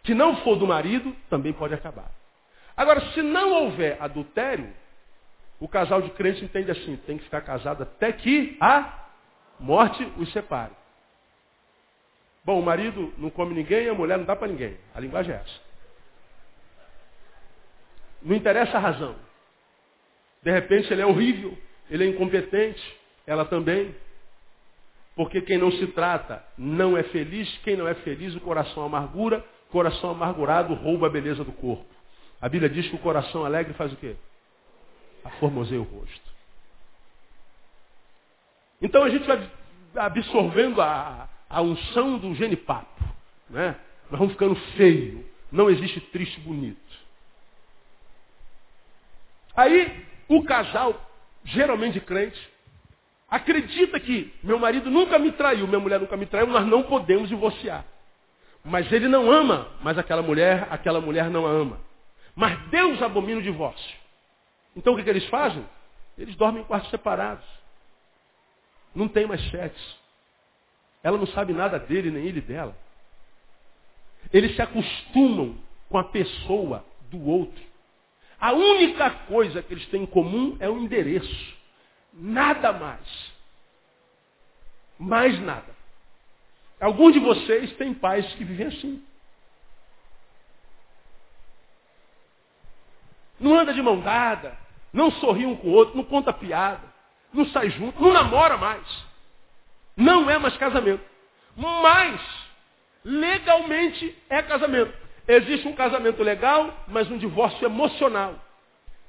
[0.05, 2.11] que não for do marido, também pode acabar.
[2.77, 4.73] Agora, se não houver adultério,
[5.61, 9.09] o casal de crentes entende assim, tem que ficar casado até que a
[9.59, 10.73] morte os separe.
[12.45, 14.77] Bom, o marido não come ninguém, a mulher não dá para ninguém.
[14.95, 15.61] A linguagem é essa.
[18.23, 19.17] Não interessa a razão.
[20.43, 21.59] De repente ele é horrível,
[21.91, 23.95] ele é incompetente, ela também.
[25.15, 29.45] Porque quem não se trata não é feliz, quem não é feliz, o coração amargura,
[29.71, 31.85] coração amargurado rouba a beleza do corpo.
[32.41, 34.15] A Bíblia diz que o coração alegre faz o quê?
[35.25, 36.29] Aformoseia o rosto.
[38.81, 39.51] Então a gente vai
[39.97, 43.03] absorvendo a, a unção do genipapo.
[43.51, 43.77] Né?
[44.11, 45.25] Nós vamos ficando feio.
[45.51, 46.79] Não existe triste bonito.
[49.57, 50.95] Aí o casal,
[51.45, 52.39] geralmente crente,
[53.29, 57.29] acredita que meu marido nunca me traiu, minha mulher nunca me traiu, nós não podemos
[57.29, 57.85] divorciar.
[58.65, 61.81] Mas ele não ama, mas aquela mulher, aquela mulher não a ama.
[62.37, 63.97] Mas Deus abomina o divórcio.
[64.77, 65.65] Então o que, que eles fazem?
[66.17, 67.45] Eles dormem em quartos separados.
[68.95, 69.99] Não tem mais sexo.
[71.03, 72.77] Ela não sabe nada dele, nem ele dela.
[74.33, 75.57] Eles se acostumam
[75.89, 77.63] com a pessoa do outro.
[78.41, 81.57] A única coisa que eles têm em comum é o endereço.
[82.13, 83.33] Nada mais.
[84.99, 85.77] Mais nada.
[86.81, 89.03] Alguns de vocês têm pais que vivem assim.
[93.39, 94.57] Não anda de mão dada,
[94.93, 96.83] não sorri um com o outro, não conta piada,
[97.33, 99.07] não sai junto, não namora mais.
[99.97, 101.05] Não é mais casamento.
[101.57, 102.21] Mas,
[103.05, 104.93] legalmente, é casamento.
[105.27, 108.35] Existe um casamento legal, mas um divórcio emocional.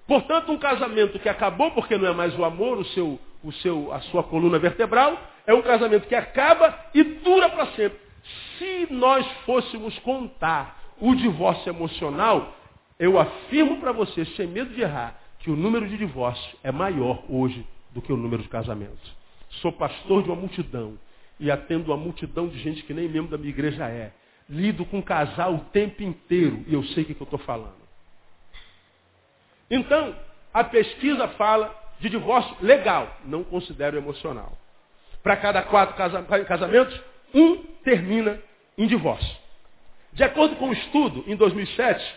[0.07, 3.93] Portanto, um casamento que acabou porque não é mais o amor, o seu, o seu,
[3.93, 7.99] a sua coluna vertebral, é um casamento que acaba e dura para sempre.
[8.57, 12.53] Se nós fôssemos contar o divórcio emocional,
[12.99, 17.23] eu afirmo para você, sem medo de errar, que o número de divórcios é maior
[17.29, 19.15] hoje do que o número de casamentos.
[19.61, 20.99] Sou pastor de uma multidão
[21.39, 24.11] e atendo uma multidão de gente que nem membro da minha igreja é.
[24.49, 27.79] Lido com casal o tempo inteiro e eu sei o que, que eu estou falando.
[29.71, 30.15] Então,
[30.53, 34.57] a pesquisa fala de divórcio legal, não considero emocional.
[35.21, 35.95] Para cada quatro
[36.45, 36.99] casamentos,
[37.33, 38.41] um termina
[38.77, 39.37] em divórcio.
[40.13, 42.15] De acordo com um estudo, em 2007,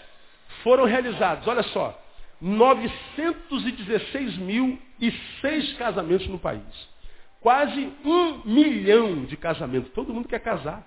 [0.62, 1.98] foram realizados, olha só,
[2.40, 6.92] 916 mil e seis casamentos no país.
[7.40, 9.92] Quase um milhão de casamentos.
[9.92, 10.86] Todo mundo quer casar.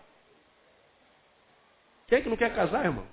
[2.08, 3.06] Quem é que não quer casar, irmão?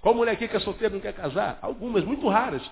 [0.00, 1.58] Qual mulher aqui que é solteira não quer casar?
[1.60, 2.62] Algumas, muito raras.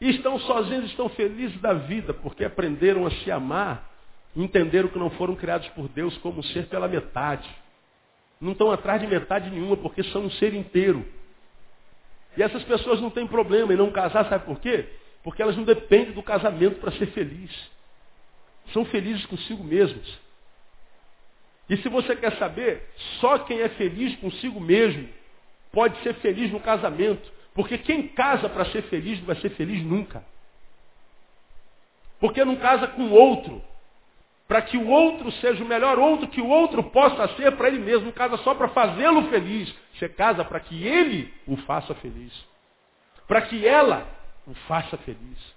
[0.00, 3.90] E estão sozinhos, estão felizes da vida, porque aprenderam a se amar,
[4.36, 7.48] entenderam que não foram criados por Deus como ser pela metade.
[8.40, 11.04] Não estão atrás de metade nenhuma, porque são um ser inteiro.
[12.36, 14.86] E essas pessoas não têm problema em não casar, sabe por quê?
[15.22, 17.50] Porque elas não dependem do casamento para ser feliz.
[18.72, 20.18] São felizes consigo mesmas.
[21.68, 22.88] E se você quer saber,
[23.20, 25.08] só quem é feliz consigo mesmo
[25.70, 27.30] pode ser feliz no casamento.
[27.54, 30.24] Porque quem casa para ser feliz não vai ser feliz nunca.
[32.20, 33.62] Porque não casa com outro.
[34.48, 37.78] Para que o outro seja o melhor outro que o outro possa ser para ele
[37.78, 38.12] mesmo.
[38.12, 39.72] Casa só para fazê-lo feliz.
[39.94, 42.32] Você casa para que ele o faça feliz.
[43.28, 44.08] Para que ela
[44.46, 45.54] o faça feliz.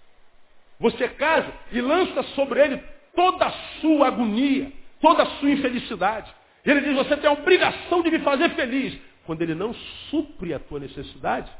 [0.79, 2.83] Você casa e lança sobre ele
[3.15, 4.71] toda a sua agonia
[5.01, 6.31] toda a sua infelicidade.
[6.63, 8.97] Ele diz, você tem a obrigação de me fazer feliz.
[9.25, 9.73] Quando ele não
[10.09, 11.51] supre a tua necessidade,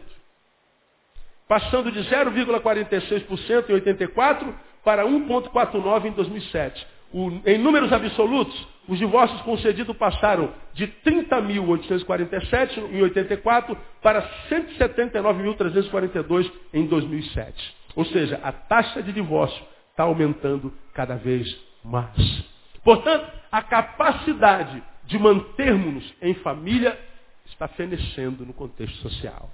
[1.47, 6.87] passando de 0,46% em 84 para 1,49% em 2007.
[7.13, 16.85] O, em números absolutos, os divórcios concedidos passaram de 30.847 em 84 para 179.342 em
[16.85, 17.75] 2007.
[17.95, 21.47] Ou seja, a taxa de divórcio está aumentando cada vez
[21.83, 22.43] mais.
[22.83, 26.99] Portanto, a capacidade de mantermos-nos em família
[27.45, 29.49] está fenecendo no contexto social.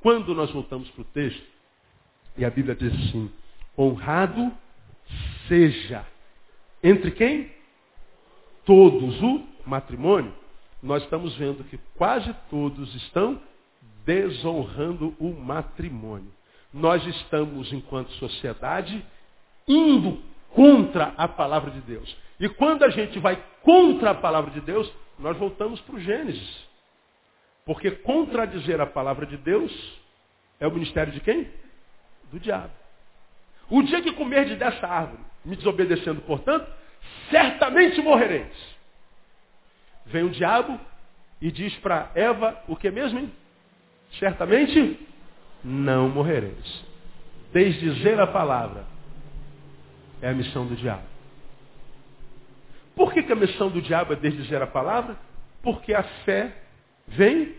[0.00, 1.42] Quando nós voltamos para o texto,
[2.36, 3.30] e a Bíblia diz assim,
[3.78, 4.52] honrado
[5.48, 6.04] seja.
[6.82, 7.50] Entre quem?
[8.64, 10.34] Todos o matrimônio.
[10.82, 13.40] Nós estamos vendo que quase todos estão
[14.04, 16.32] desonrando o matrimônio.
[16.72, 19.04] Nós estamos, enquanto sociedade,
[19.68, 20.18] indo
[20.50, 22.16] contra a palavra de Deus.
[22.40, 26.66] E quando a gente vai contra a palavra de Deus, nós voltamos para o Gênesis.
[27.64, 29.72] Porque contradizer a palavra de Deus
[30.58, 31.48] é o ministério de quem?
[32.32, 32.81] Do diabo.
[33.72, 36.70] O dia que comerdes dessa árvore, me desobedecendo, portanto,
[37.30, 38.52] certamente morrereis.
[40.04, 40.78] Vem o diabo
[41.40, 43.18] e diz para Eva o que mesmo?
[43.18, 43.32] Hein?
[44.18, 45.00] Certamente
[45.64, 46.84] não morrereis.
[47.50, 48.84] Desdizer a palavra
[50.20, 51.06] é a missão do diabo.
[52.94, 55.16] Por que, que a missão do diabo é desdizer a palavra?
[55.62, 56.58] Porque a fé
[57.08, 57.54] Vem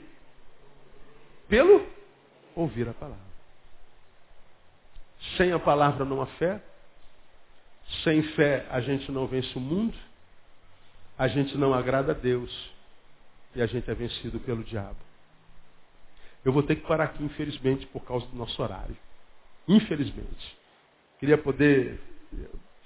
[1.50, 1.86] pelo
[2.56, 3.33] ouvir a palavra.
[5.38, 6.62] Sem a palavra não há fé.
[8.04, 9.96] Sem fé a gente não vence o mundo.
[11.18, 12.72] A gente não agrada a Deus.
[13.56, 14.98] E a gente é vencido pelo diabo.
[16.44, 18.98] Eu vou ter que parar aqui, infelizmente, por causa do nosso horário.
[19.68, 20.58] Infelizmente.
[21.20, 22.00] Queria poder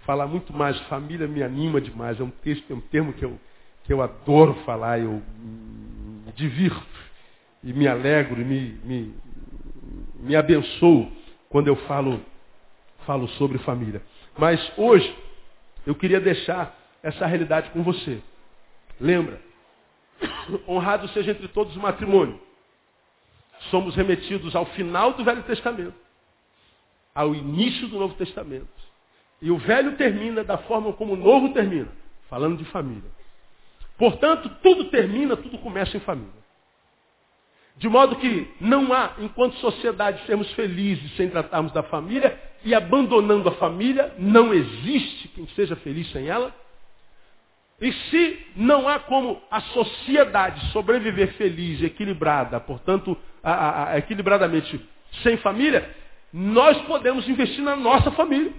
[0.05, 0.79] falar muito mais.
[0.81, 2.19] Família me anima demais.
[2.19, 3.39] É um texto, é um termo que eu,
[3.83, 4.99] que eu adoro falar.
[4.99, 7.07] Eu me divirto
[7.63, 9.15] e me alegro e me, me,
[10.15, 11.11] me abençoo
[11.49, 12.21] quando eu falo,
[13.07, 14.03] falo sobre família.
[14.37, 15.17] Mas hoje
[15.85, 18.21] eu queria deixar essa realidade com você.
[18.99, 19.41] Lembra?
[20.67, 22.39] Honrado seja entre todos o matrimônio.
[23.71, 25.95] Somos remetidos ao final do Velho Testamento,
[27.15, 28.67] ao início do Novo Testamento.
[29.41, 31.89] E o velho termina da forma como o novo termina,
[32.27, 33.09] falando de família.
[33.97, 36.46] Portanto, tudo termina, tudo começa em família.
[37.77, 43.47] De modo que não há, enquanto sociedade, sermos felizes sem tratarmos da família e abandonando
[43.49, 46.53] a família, não existe quem seja feliz sem ela.
[47.79, 54.83] E se não há como a sociedade sobreviver feliz, equilibrada, portanto, a, a, a, equilibradamente
[55.21, 55.95] sem família,
[56.33, 58.51] nós podemos investir na nossa família.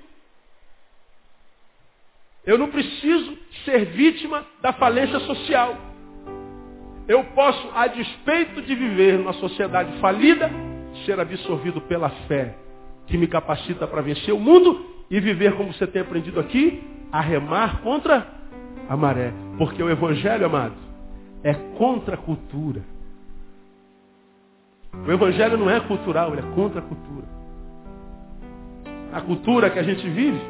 [2.46, 5.76] Eu não preciso ser vítima da falência social.
[7.08, 10.50] Eu posso, a despeito de viver numa sociedade falida,
[11.06, 12.54] ser absorvido pela fé,
[13.06, 17.20] que me capacita para vencer o mundo e viver como você tem aprendido aqui, a
[17.20, 18.26] remar contra
[18.88, 19.32] a maré.
[19.56, 20.74] Porque o Evangelho, amado,
[21.42, 22.82] é contra a cultura.
[25.06, 27.26] O Evangelho não é cultural, ele é contra a cultura.
[29.12, 30.40] A cultura que a gente vive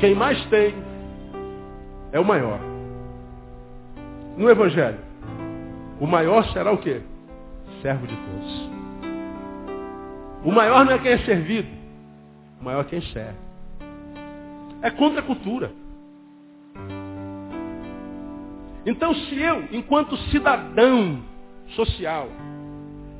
[0.00, 0.74] quem mais tem
[2.10, 2.58] é o maior.
[4.40, 4.98] No Evangelho,
[6.00, 7.02] o maior será o quê?
[7.82, 8.70] servo de todos.
[10.42, 11.68] O maior não é quem é servido,
[12.58, 13.38] o maior é quem serve.
[14.80, 15.70] É contra a cultura.
[18.86, 21.22] Então, se eu, enquanto cidadão
[21.76, 22.26] social,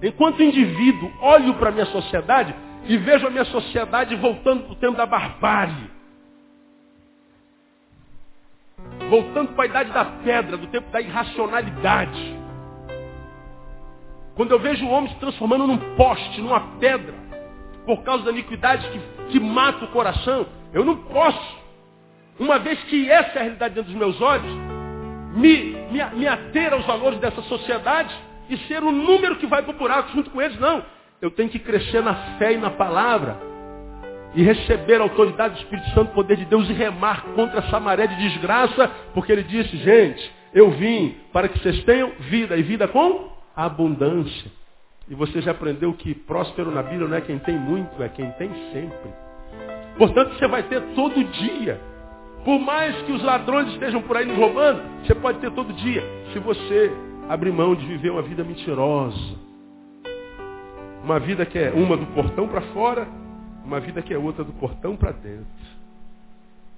[0.03, 2.55] enquanto indivíduo, olho para a minha sociedade
[2.87, 5.91] e vejo a minha sociedade voltando para o tempo da barbárie,
[9.09, 12.39] voltando para a idade da pedra, do tempo da irracionalidade,
[14.35, 17.15] quando eu vejo o homem se transformando num poste, numa pedra,
[17.85, 19.01] por causa da iniquidade que,
[19.33, 21.59] que mata o coração, eu não posso,
[22.39, 24.53] uma vez que essa é a realidade dentro dos meus olhos,
[25.35, 28.15] me, me, me ater aos valores dessa sociedade
[28.49, 30.83] e ser o número que vai para o buraco junto com eles, não.
[31.21, 33.50] Eu tenho que crescer na fé e na palavra
[34.35, 38.07] e receber a autoridade do Espírito Santo, poder de Deus e remar contra essa maré
[38.07, 42.87] de desgraça, porque ele disse, gente, eu vim para que vocês tenham vida e vida
[42.89, 44.51] com abundância.
[45.09, 48.31] E você já aprendeu que próspero na Bíblia não é quem tem muito, é quem
[48.33, 49.11] tem sempre.
[49.99, 51.81] Portanto, você vai ter todo dia.
[52.45, 56.03] Por mais que os ladrões estejam por aí nos roubando, você pode ter todo dia.
[56.33, 56.91] Se você
[57.29, 59.39] abrir mão de viver uma vida mentirosa.
[61.05, 63.07] Uma vida que é uma do portão para fora,
[63.65, 65.47] uma vida que é outra do portão para dentro.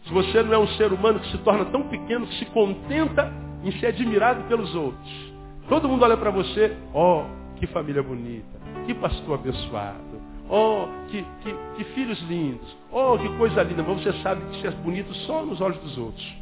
[0.04, 3.32] Se você não é um ser humano que se torna tão pequeno que se contenta
[3.62, 5.32] em ser admirado pelos outros.
[5.68, 11.24] Todo mundo olha para você, ó, oh, que família bonita, que pastor abençoado, oh, que,
[11.42, 13.82] que, que, filhos lindos, oh, que coisa linda.
[13.82, 16.36] Mas você sabe que você é bonito só nos olhos dos outros.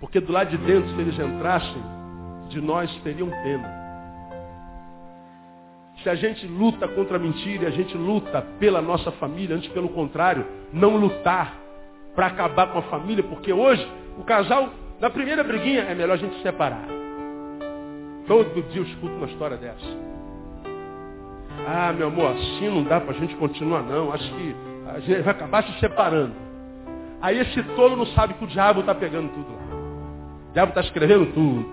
[0.00, 1.82] Porque do lado de dentro, se eles entrassem,
[2.48, 3.77] de nós teriam pena.
[6.08, 9.70] Se a gente luta contra a mentira e a gente luta pela nossa família, antes
[9.72, 11.54] pelo contrário, não lutar
[12.14, 13.86] para acabar com a família, porque hoje
[14.16, 16.86] o casal, na primeira briguinha, é melhor a gente se separar.
[18.26, 19.84] Todo dia eu escuto uma história dessa.
[21.66, 24.10] Ah, meu amor, assim não dá para a gente continuar não.
[24.10, 24.56] Acho que
[24.86, 26.32] a gente vai acabar se separando.
[27.20, 29.76] Aí esse tolo não sabe que o diabo está pegando tudo lá.
[30.48, 31.68] O diabo está escrevendo tudo.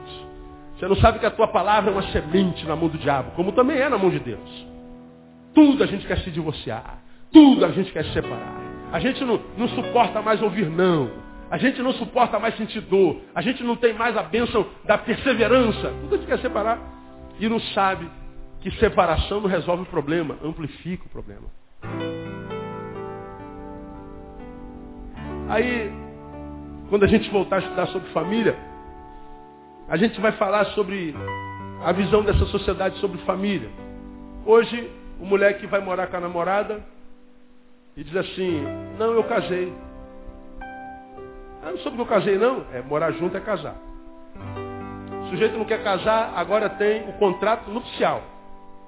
[0.78, 3.52] Você não sabe que a tua palavra é uma semente na mão do diabo, como
[3.54, 4.68] também é na mão de Deus.
[5.54, 7.00] Tudo a gente quer se divorciar.
[7.32, 8.60] Tudo a gente quer se separar.
[8.92, 11.10] A gente não, não suporta mais ouvir não.
[11.50, 13.22] A gente não suporta mais sentir dor.
[13.34, 15.94] A gente não tem mais a bênção da perseverança.
[16.02, 16.80] Tudo a gente quer separar.
[17.40, 18.10] E não sabe
[18.60, 21.48] que separação não resolve o problema, amplifica o problema.
[25.48, 25.92] Aí,
[26.90, 28.58] quando a gente voltar a estudar sobre família,
[29.88, 31.16] a gente vai falar sobre
[31.84, 33.70] a visão dessa sociedade sobre família.
[34.46, 36.84] Hoje, o moleque vai morar com a namorada
[37.96, 38.64] e diz assim,
[38.98, 39.72] não, eu casei.
[41.64, 42.66] Ah, não soube que eu casei, não?
[42.74, 43.76] É, morar junto é casar.
[45.24, 48.24] O sujeito não quer casar, agora tem o contrato nupcial.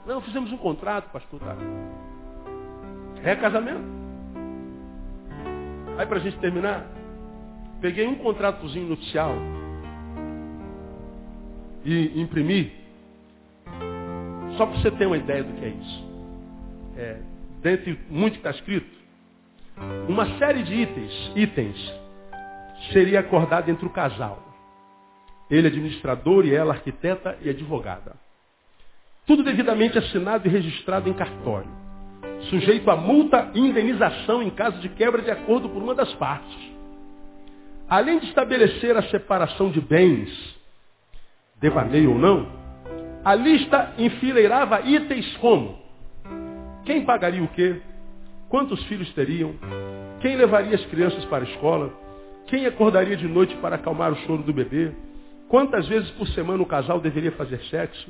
[0.05, 1.39] Não, fizemos um contrato, pastor.
[1.39, 1.55] Tá?
[3.23, 3.97] É casamento.
[5.97, 6.85] Aí para a gente terminar,
[7.81, 9.33] peguei um contratozinho nupcial
[11.86, 12.71] e imprimir,
[14.57, 16.07] só para você ter uma ideia do que é isso.
[16.97, 17.17] É,
[17.61, 18.97] dentre muito que está escrito,
[20.07, 21.93] uma série de itens, itens
[22.91, 24.43] seria acordada entre o casal.
[25.49, 28.15] Ele administrador e ela arquiteta e advogada.
[29.25, 31.69] Tudo devidamente assinado e registrado em cartório.
[32.49, 36.55] Sujeito a multa e indenização em caso de quebra de acordo por uma das partes.
[37.89, 40.56] Além de estabelecer a separação de bens,
[41.59, 42.47] devaneio ou não,
[43.23, 45.87] a lista enfileirava itens como
[46.87, 47.81] quem pagaria o quê?
[48.47, 49.53] Quantos filhos teriam?
[50.21, 51.91] Quem levaria as crianças para a escola?
[52.45, 54.93] Quem acordaria de noite para acalmar o choro do bebê?
[55.49, 58.09] Quantas vezes por semana o casal deveria fazer sexo?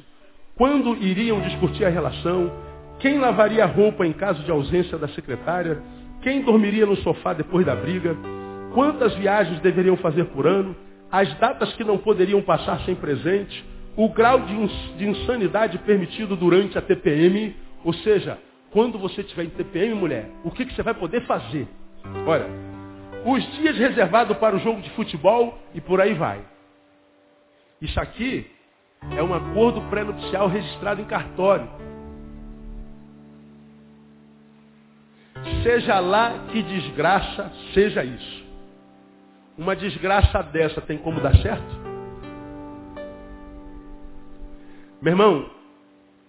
[0.56, 2.52] Quando iriam discutir a relação?
[3.00, 5.82] Quem lavaria a roupa em caso de ausência da secretária?
[6.22, 8.16] Quem dormiria no sofá depois da briga?
[8.76, 10.76] Quantas viagens deveriam fazer por ano?
[11.12, 16.82] As datas que não poderiam passar sem presente, o grau de insanidade permitido durante a
[16.82, 18.38] TPM, ou seja,
[18.72, 21.68] quando você estiver em TPM, mulher, o que, que você vai poder fazer?
[22.26, 22.48] Olha,
[23.26, 26.42] os dias reservados para o jogo de futebol e por aí vai.
[27.82, 28.50] Isso aqui
[29.16, 31.68] é um acordo pré-nupcial registrado em cartório.
[35.64, 38.47] Seja lá que desgraça seja isso.
[39.58, 41.88] Uma desgraça dessa tem como dar certo?
[45.02, 45.50] Meu irmão,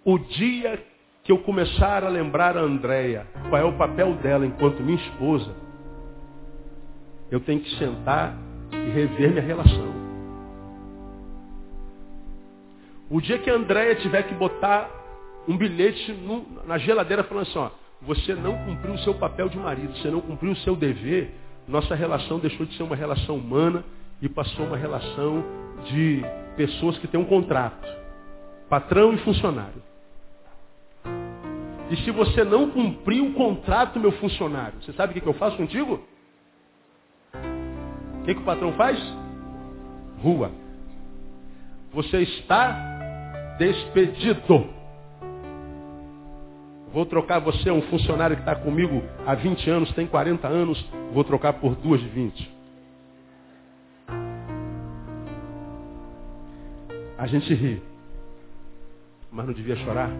[0.04, 0.82] o dia
[1.22, 5.54] que eu começar a lembrar a Andréia qual é o papel dela enquanto minha esposa,
[7.30, 8.34] eu tenho que sentar
[8.72, 9.98] e rever minha relação.
[13.10, 14.88] O dia que a Andréia tiver que botar
[15.46, 17.70] um bilhete no, na geladeira falando assim, ó,
[18.02, 21.34] você não cumpriu o seu papel de marido, você não cumpriu o seu dever,
[21.68, 23.84] nossa relação deixou de ser uma relação humana
[24.22, 25.44] e passou uma relação
[25.84, 26.22] de
[26.56, 27.86] pessoas que têm um contrato.
[28.68, 29.82] Patrão e funcionário.
[31.90, 35.56] E se você não cumprir o contrato, meu funcionário, você sabe o que, eu faço
[35.56, 36.02] contigo?
[37.32, 38.98] O que, que o patrão faz?
[40.22, 40.50] Rua.
[41.92, 44.77] Você está despedido.
[46.92, 50.82] Vou trocar você, um funcionário que está comigo há 20 anos, tem 40 anos,
[51.12, 52.58] vou trocar por duas de 20.
[57.18, 57.82] A gente ri,
[59.30, 60.10] mas não devia chorar.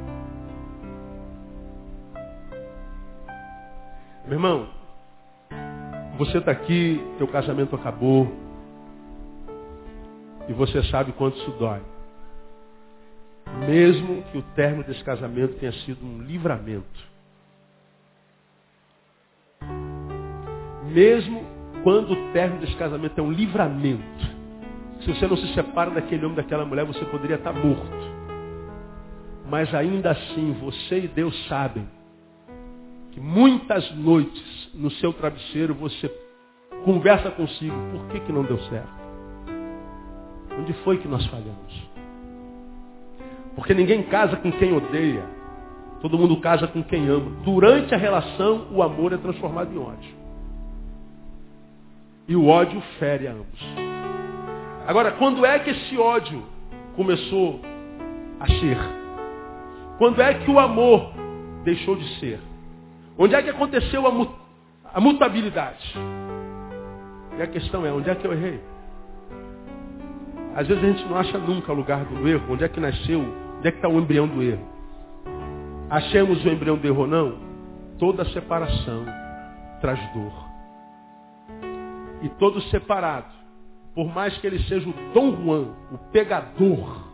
[4.24, 4.68] Meu irmão,
[6.18, 8.30] você está aqui, teu casamento acabou,
[10.48, 11.80] e você sabe quanto isso dói.
[13.66, 17.08] Mesmo que o término desse casamento tenha sido um livramento.
[20.92, 21.44] Mesmo
[21.82, 24.38] quando o término desse casamento é um livramento.
[25.00, 28.18] Se você não se separa daquele homem, daquela mulher, você poderia estar morto.
[29.48, 31.88] Mas ainda assim, você e Deus sabem
[33.12, 36.10] que muitas noites no seu travesseiro você
[36.84, 38.98] conversa consigo, por que, que não deu certo?
[40.58, 41.88] Onde foi que nós falhamos?
[43.58, 45.24] Porque ninguém casa com quem odeia.
[46.00, 47.28] Todo mundo casa com quem ama.
[47.42, 50.14] Durante a relação, o amor é transformado em ódio.
[52.28, 53.60] E o ódio fere a ambos.
[54.86, 56.40] Agora, quando é que esse ódio
[56.94, 57.60] começou
[58.38, 58.78] a ser?
[59.98, 61.10] Quando é que o amor
[61.64, 62.38] deixou de ser?
[63.18, 64.30] Onde é que aconteceu a, mut
[64.94, 65.96] a mutabilidade?
[67.36, 68.60] E a questão é, onde é que eu errei?
[70.54, 73.47] Às vezes a gente não acha nunca o lugar do erro, onde é que nasceu,
[73.58, 74.66] onde é que está o embrião do erro.
[75.90, 77.38] Achemos o embrião do erro ou não?
[77.98, 79.04] Toda separação
[79.80, 80.48] traz dor.
[82.22, 83.32] E todo separado,
[83.94, 87.08] por mais que ele seja o Dom Juan, o pegador,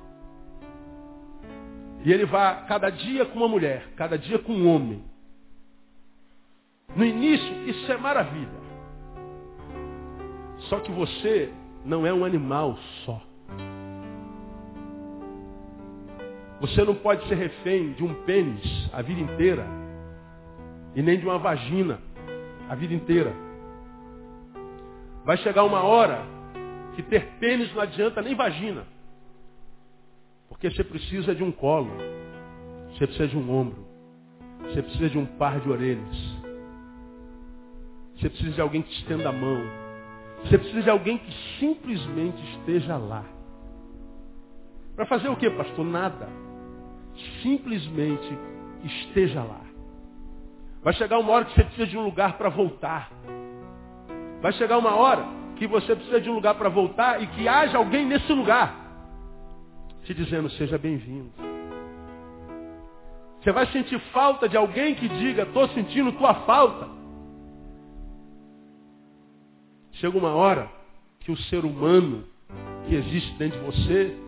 [2.04, 5.02] e ele vá cada dia com uma mulher, cada dia com um homem,
[6.94, 8.64] no início, isso é maravilha.
[10.68, 11.52] Só que você
[11.84, 13.20] não é um animal só.
[16.64, 19.66] Você não pode ser refém de um pênis a vida inteira.
[20.94, 22.00] E nem de uma vagina
[22.70, 23.34] a vida inteira.
[25.26, 26.24] Vai chegar uma hora
[26.94, 28.86] que ter pênis não adianta nem vagina.
[30.48, 31.90] Porque você precisa de um colo.
[32.92, 33.86] Você precisa de um ombro.
[34.62, 36.16] Você precisa de um par de orelhas.
[38.16, 39.60] Você precisa de alguém que estenda a mão.
[40.44, 43.22] Você precisa de alguém que simplesmente esteja lá.
[44.96, 45.84] Para fazer o que, pastor?
[45.84, 46.43] Nada.
[47.42, 48.38] Simplesmente
[48.84, 49.60] esteja lá.
[50.82, 53.10] Vai chegar uma hora que você precisa de um lugar para voltar.
[54.42, 55.24] Vai chegar uma hora
[55.56, 58.74] que você precisa de um lugar para voltar e que haja alguém nesse lugar.
[60.02, 61.32] Te dizendo, seja bem-vindo.
[63.40, 66.88] Você vai sentir falta de alguém que diga, estou sentindo tua falta.
[69.92, 70.70] Chega uma hora
[71.20, 72.24] que o ser humano
[72.86, 74.23] que existe dentro de você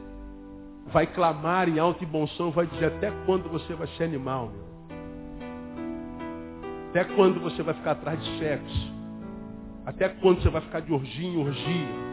[0.93, 4.49] vai clamar em alto e bom som, vai dizer até quando você vai ser animal,
[4.49, 4.67] meu?
[6.91, 8.95] Até quando você vai ficar atrás de sexo?
[9.85, 12.07] Até quando você vai ficar de orgia em orgia?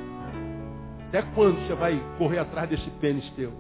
[1.08, 3.54] Até quando você vai correr atrás desse pênis teu?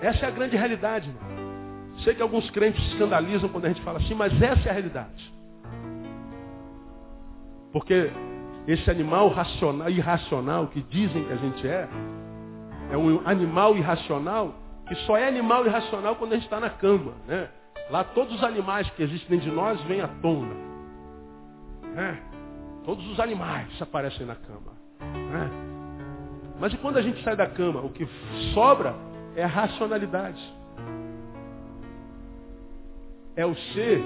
[0.00, 1.28] Essa é a grande realidade, irmão.
[2.04, 4.72] Sei que alguns crentes se escandalizam quando a gente fala assim, mas essa é a
[4.72, 5.34] realidade.
[7.72, 8.10] Porque
[8.68, 11.88] esse animal racional, irracional que dizem que a gente é,
[12.92, 14.54] é um animal irracional
[14.86, 17.12] que só é animal irracional quando a gente está na cama.
[17.26, 17.48] Né?
[17.90, 20.54] Lá todos os animais que existem dentro de nós vêm à tona.
[21.94, 22.22] Né?
[22.84, 24.72] Todos os animais aparecem na cama.
[25.00, 25.50] Né?
[26.60, 27.80] Mas e quando a gente sai da cama?
[27.80, 28.06] O que
[28.52, 28.94] sobra
[29.34, 30.58] é a racionalidade
[33.34, 34.02] é o ser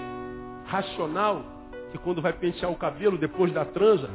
[0.67, 1.43] racional
[1.91, 4.09] que quando vai pentear o cabelo depois da transa,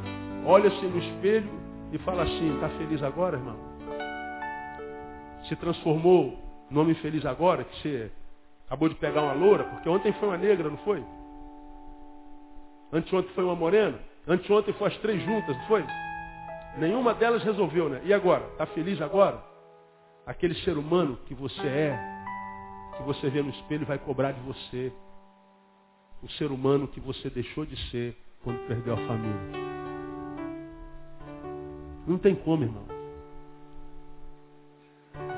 [0.48, 1.50] olha-se no espelho
[1.92, 3.56] e fala assim, está feliz agora, irmão?
[5.46, 6.38] Se transformou
[6.70, 8.10] no homem feliz agora, que você
[8.66, 11.04] acabou de pegar uma loura, porque ontem foi uma negra, não foi?
[12.90, 15.84] Anteontem foi uma morena, anteontem foi as três juntas, não foi?
[16.78, 18.00] Nenhuma delas resolveu, né?
[18.04, 18.44] E agora?
[18.52, 19.42] Está feliz agora?
[20.26, 21.98] Aquele ser humano que você é,
[22.96, 24.92] que você vê no espelho vai cobrar de você
[26.22, 29.68] o ser humano que você deixou de ser quando perdeu a família.
[32.08, 32.84] Não tem como, irmão.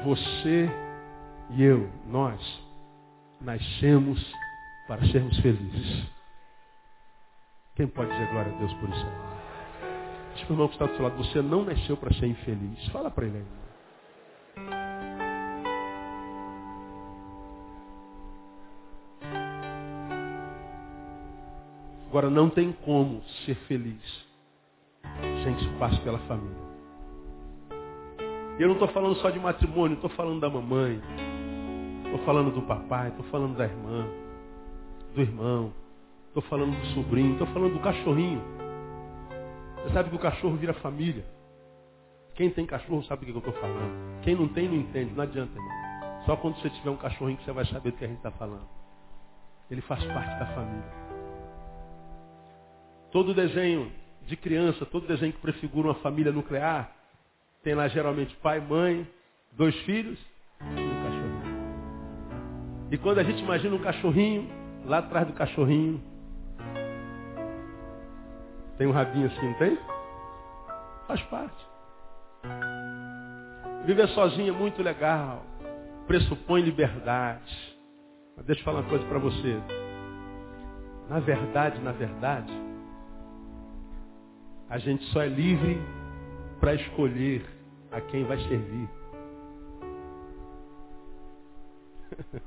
[0.05, 0.71] Você
[1.51, 2.41] e eu, nós,
[3.41, 4.25] nascemos
[4.87, 6.07] para sermos felizes.
[7.75, 9.07] Quem pode dizer glória a Deus por isso?
[10.35, 12.87] Diz para o irmão que está do seu lado, você não nasceu para ser infeliz.
[12.91, 13.61] Fala para ele aí.
[22.07, 24.30] Agora, não tem como ser feliz
[25.61, 26.70] isso passe pela família.
[28.59, 31.01] Eu não estou falando só de matrimônio, estou falando da mamãe,
[32.05, 34.07] estou falando do papai, estou falando da irmã,
[35.14, 35.72] do irmão,
[36.28, 38.42] estou falando do sobrinho, estou falando do cachorrinho.
[39.76, 41.24] Você sabe que o cachorro vira família.
[42.34, 44.20] Quem tem cachorro sabe do que eu estou falando.
[44.22, 45.12] Quem não tem, não entende.
[45.14, 46.22] Não adianta, irmão.
[46.26, 48.30] Só quando você tiver um cachorrinho que você vai saber do que a gente está
[48.30, 48.68] falando.
[49.70, 50.92] Ele faz parte da família.
[53.11, 53.90] Todo desenho
[54.27, 56.91] de criança, todo desenho que prefigura uma família nuclear,
[57.62, 59.07] tem lá geralmente pai, mãe,
[59.53, 60.18] dois filhos
[60.61, 61.41] e um cachorrinho.
[62.91, 64.49] E quando a gente imagina um cachorrinho,
[64.85, 66.03] lá atrás do cachorrinho,
[68.79, 69.79] tem um rabinho assim, não tem?
[71.07, 71.66] Faz parte.
[73.85, 75.45] Viver sozinho é muito legal.
[76.07, 77.77] Pressupõe liberdade.
[78.37, 79.61] Mas deixa eu falar uma coisa para você.
[81.09, 82.53] Na verdade, na verdade,
[84.71, 85.79] a gente só é livre
[86.61, 87.45] para escolher
[87.91, 88.89] a quem vai servir.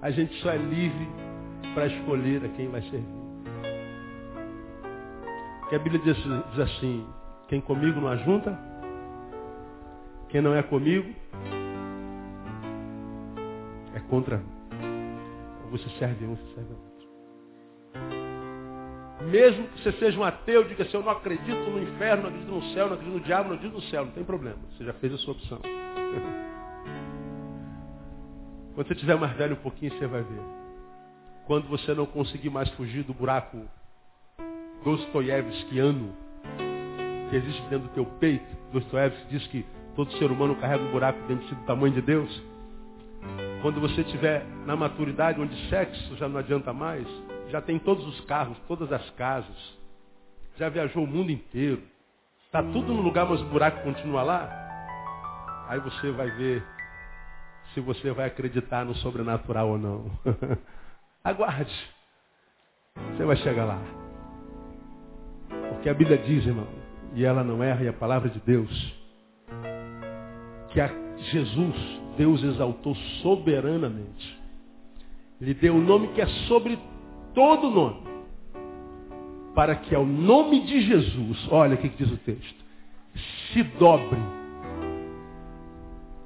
[0.00, 1.06] a gente só é livre
[1.74, 3.22] para escolher a quem vai servir.
[5.68, 7.06] Que a Bíblia diz, diz assim,
[7.48, 8.58] quem comigo não ajunta,
[10.30, 11.14] quem não é comigo,
[13.94, 14.42] é contra.
[15.70, 16.91] Você serve um, você serve outro.
[19.30, 22.52] Mesmo que você seja um ateu, diga assim, eu não acredito no inferno, não acredito
[22.52, 24.04] no céu, não acredito no diabo, não acredito no céu.
[24.04, 24.58] Não tem problema.
[24.70, 25.60] Você já fez a sua opção.
[28.74, 30.40] Quando você tiver mais velho um pouquinho, você vai ver.
[31.46, 33.58] Quando você não conseguir mais fugir do buraco
[34.84, 36.14] Dostoiévskiano,
[37.30, 41.20] que existe dentro do teu peito, Dostoiévski diz que todo ser humano carrega um buraco
[41.28, 42.42] dentro do tamanho de Deus.
[43.60, 47.06] Quando você estiver na maturidade, onde sexo já não adianta mais,
[47.52, 49.78] já tem todos os carros, todas as casas,
[50.56, 51.82] já viajou o mundo inteiro,
[52.46, 56.64] está tudo no lugar, mas o buraco continua lá, aí você vai ver
[57.74, 60.10] se você vai acreditar no sobrenatural ou não.
[61.22, 61.72] Aguarde.
[63.10, 63.78] Você vai chegar lá.
[65.68, 66.66] Porque a Bíblia diz, irmão,
[67.14, 68.94] e ela não erra, e a palavra de Deus,
[70.70, 70.88] que a
[71.18, 71.76] Jesus,
[72.16, 74.40] Deus exaltou soberanamente.
[75.38, 76.78] Ele deu o um nome que é sobre
[77.34, 78.02] todo nome,
[79.54, 82.62] para que ao nome de Jesus, olha o que diz o texto,
[83.52, 84.18] se dobre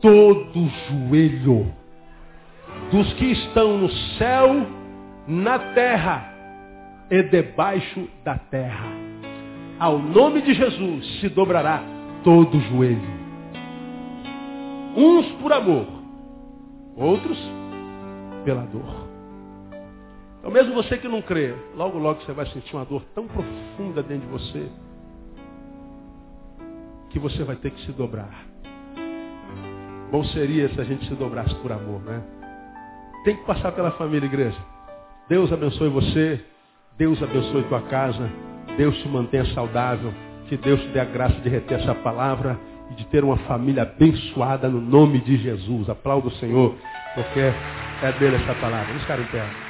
[0.00, 1.72] todo joelho
[2.90, 4.66] dos que estão no céu,
[5.26, 6.32] na terra
[7.11, 8.86] e debaixo da terra.
[9.78, 11.82] Ao nome de Jesus se dobrará
[12.22, 13.26] todo joelho.
[14.96, 15.86] Uns por amor,
[16.96, 17.38] outros
[18.44, 19.05] pela dor.
[20.47, 24.01] Então mesmo você que não crê, logo logo você vai sentir uma dor tão profunda
[24.01, 24.68] dentro de você
[27.11, 28.47] que você vai ter que se dobrar.
[30.12, 32.22] Bom seria se a gente se dobrasse por amor, né?
[33.24, 34.57] Tem que passar pela família, igreja.
[35.28, 36.40] Deus abençoe você,
[36.97, 38.30] Deus abençoe tua casa,
[38.76, 40.14] Deus te mantenha saudável,
[40.49, 42.57] que Deus te dê a graça de reter essa palavra
[42.92, 45.90] e de ter uma família abençoada no nome de Jesus.
[45.90, 46.72] Aplauda o Senhor,
[47.16, 48.86] porque é dele essa palavra.
[48.86, 49.65] Vamos ficar em.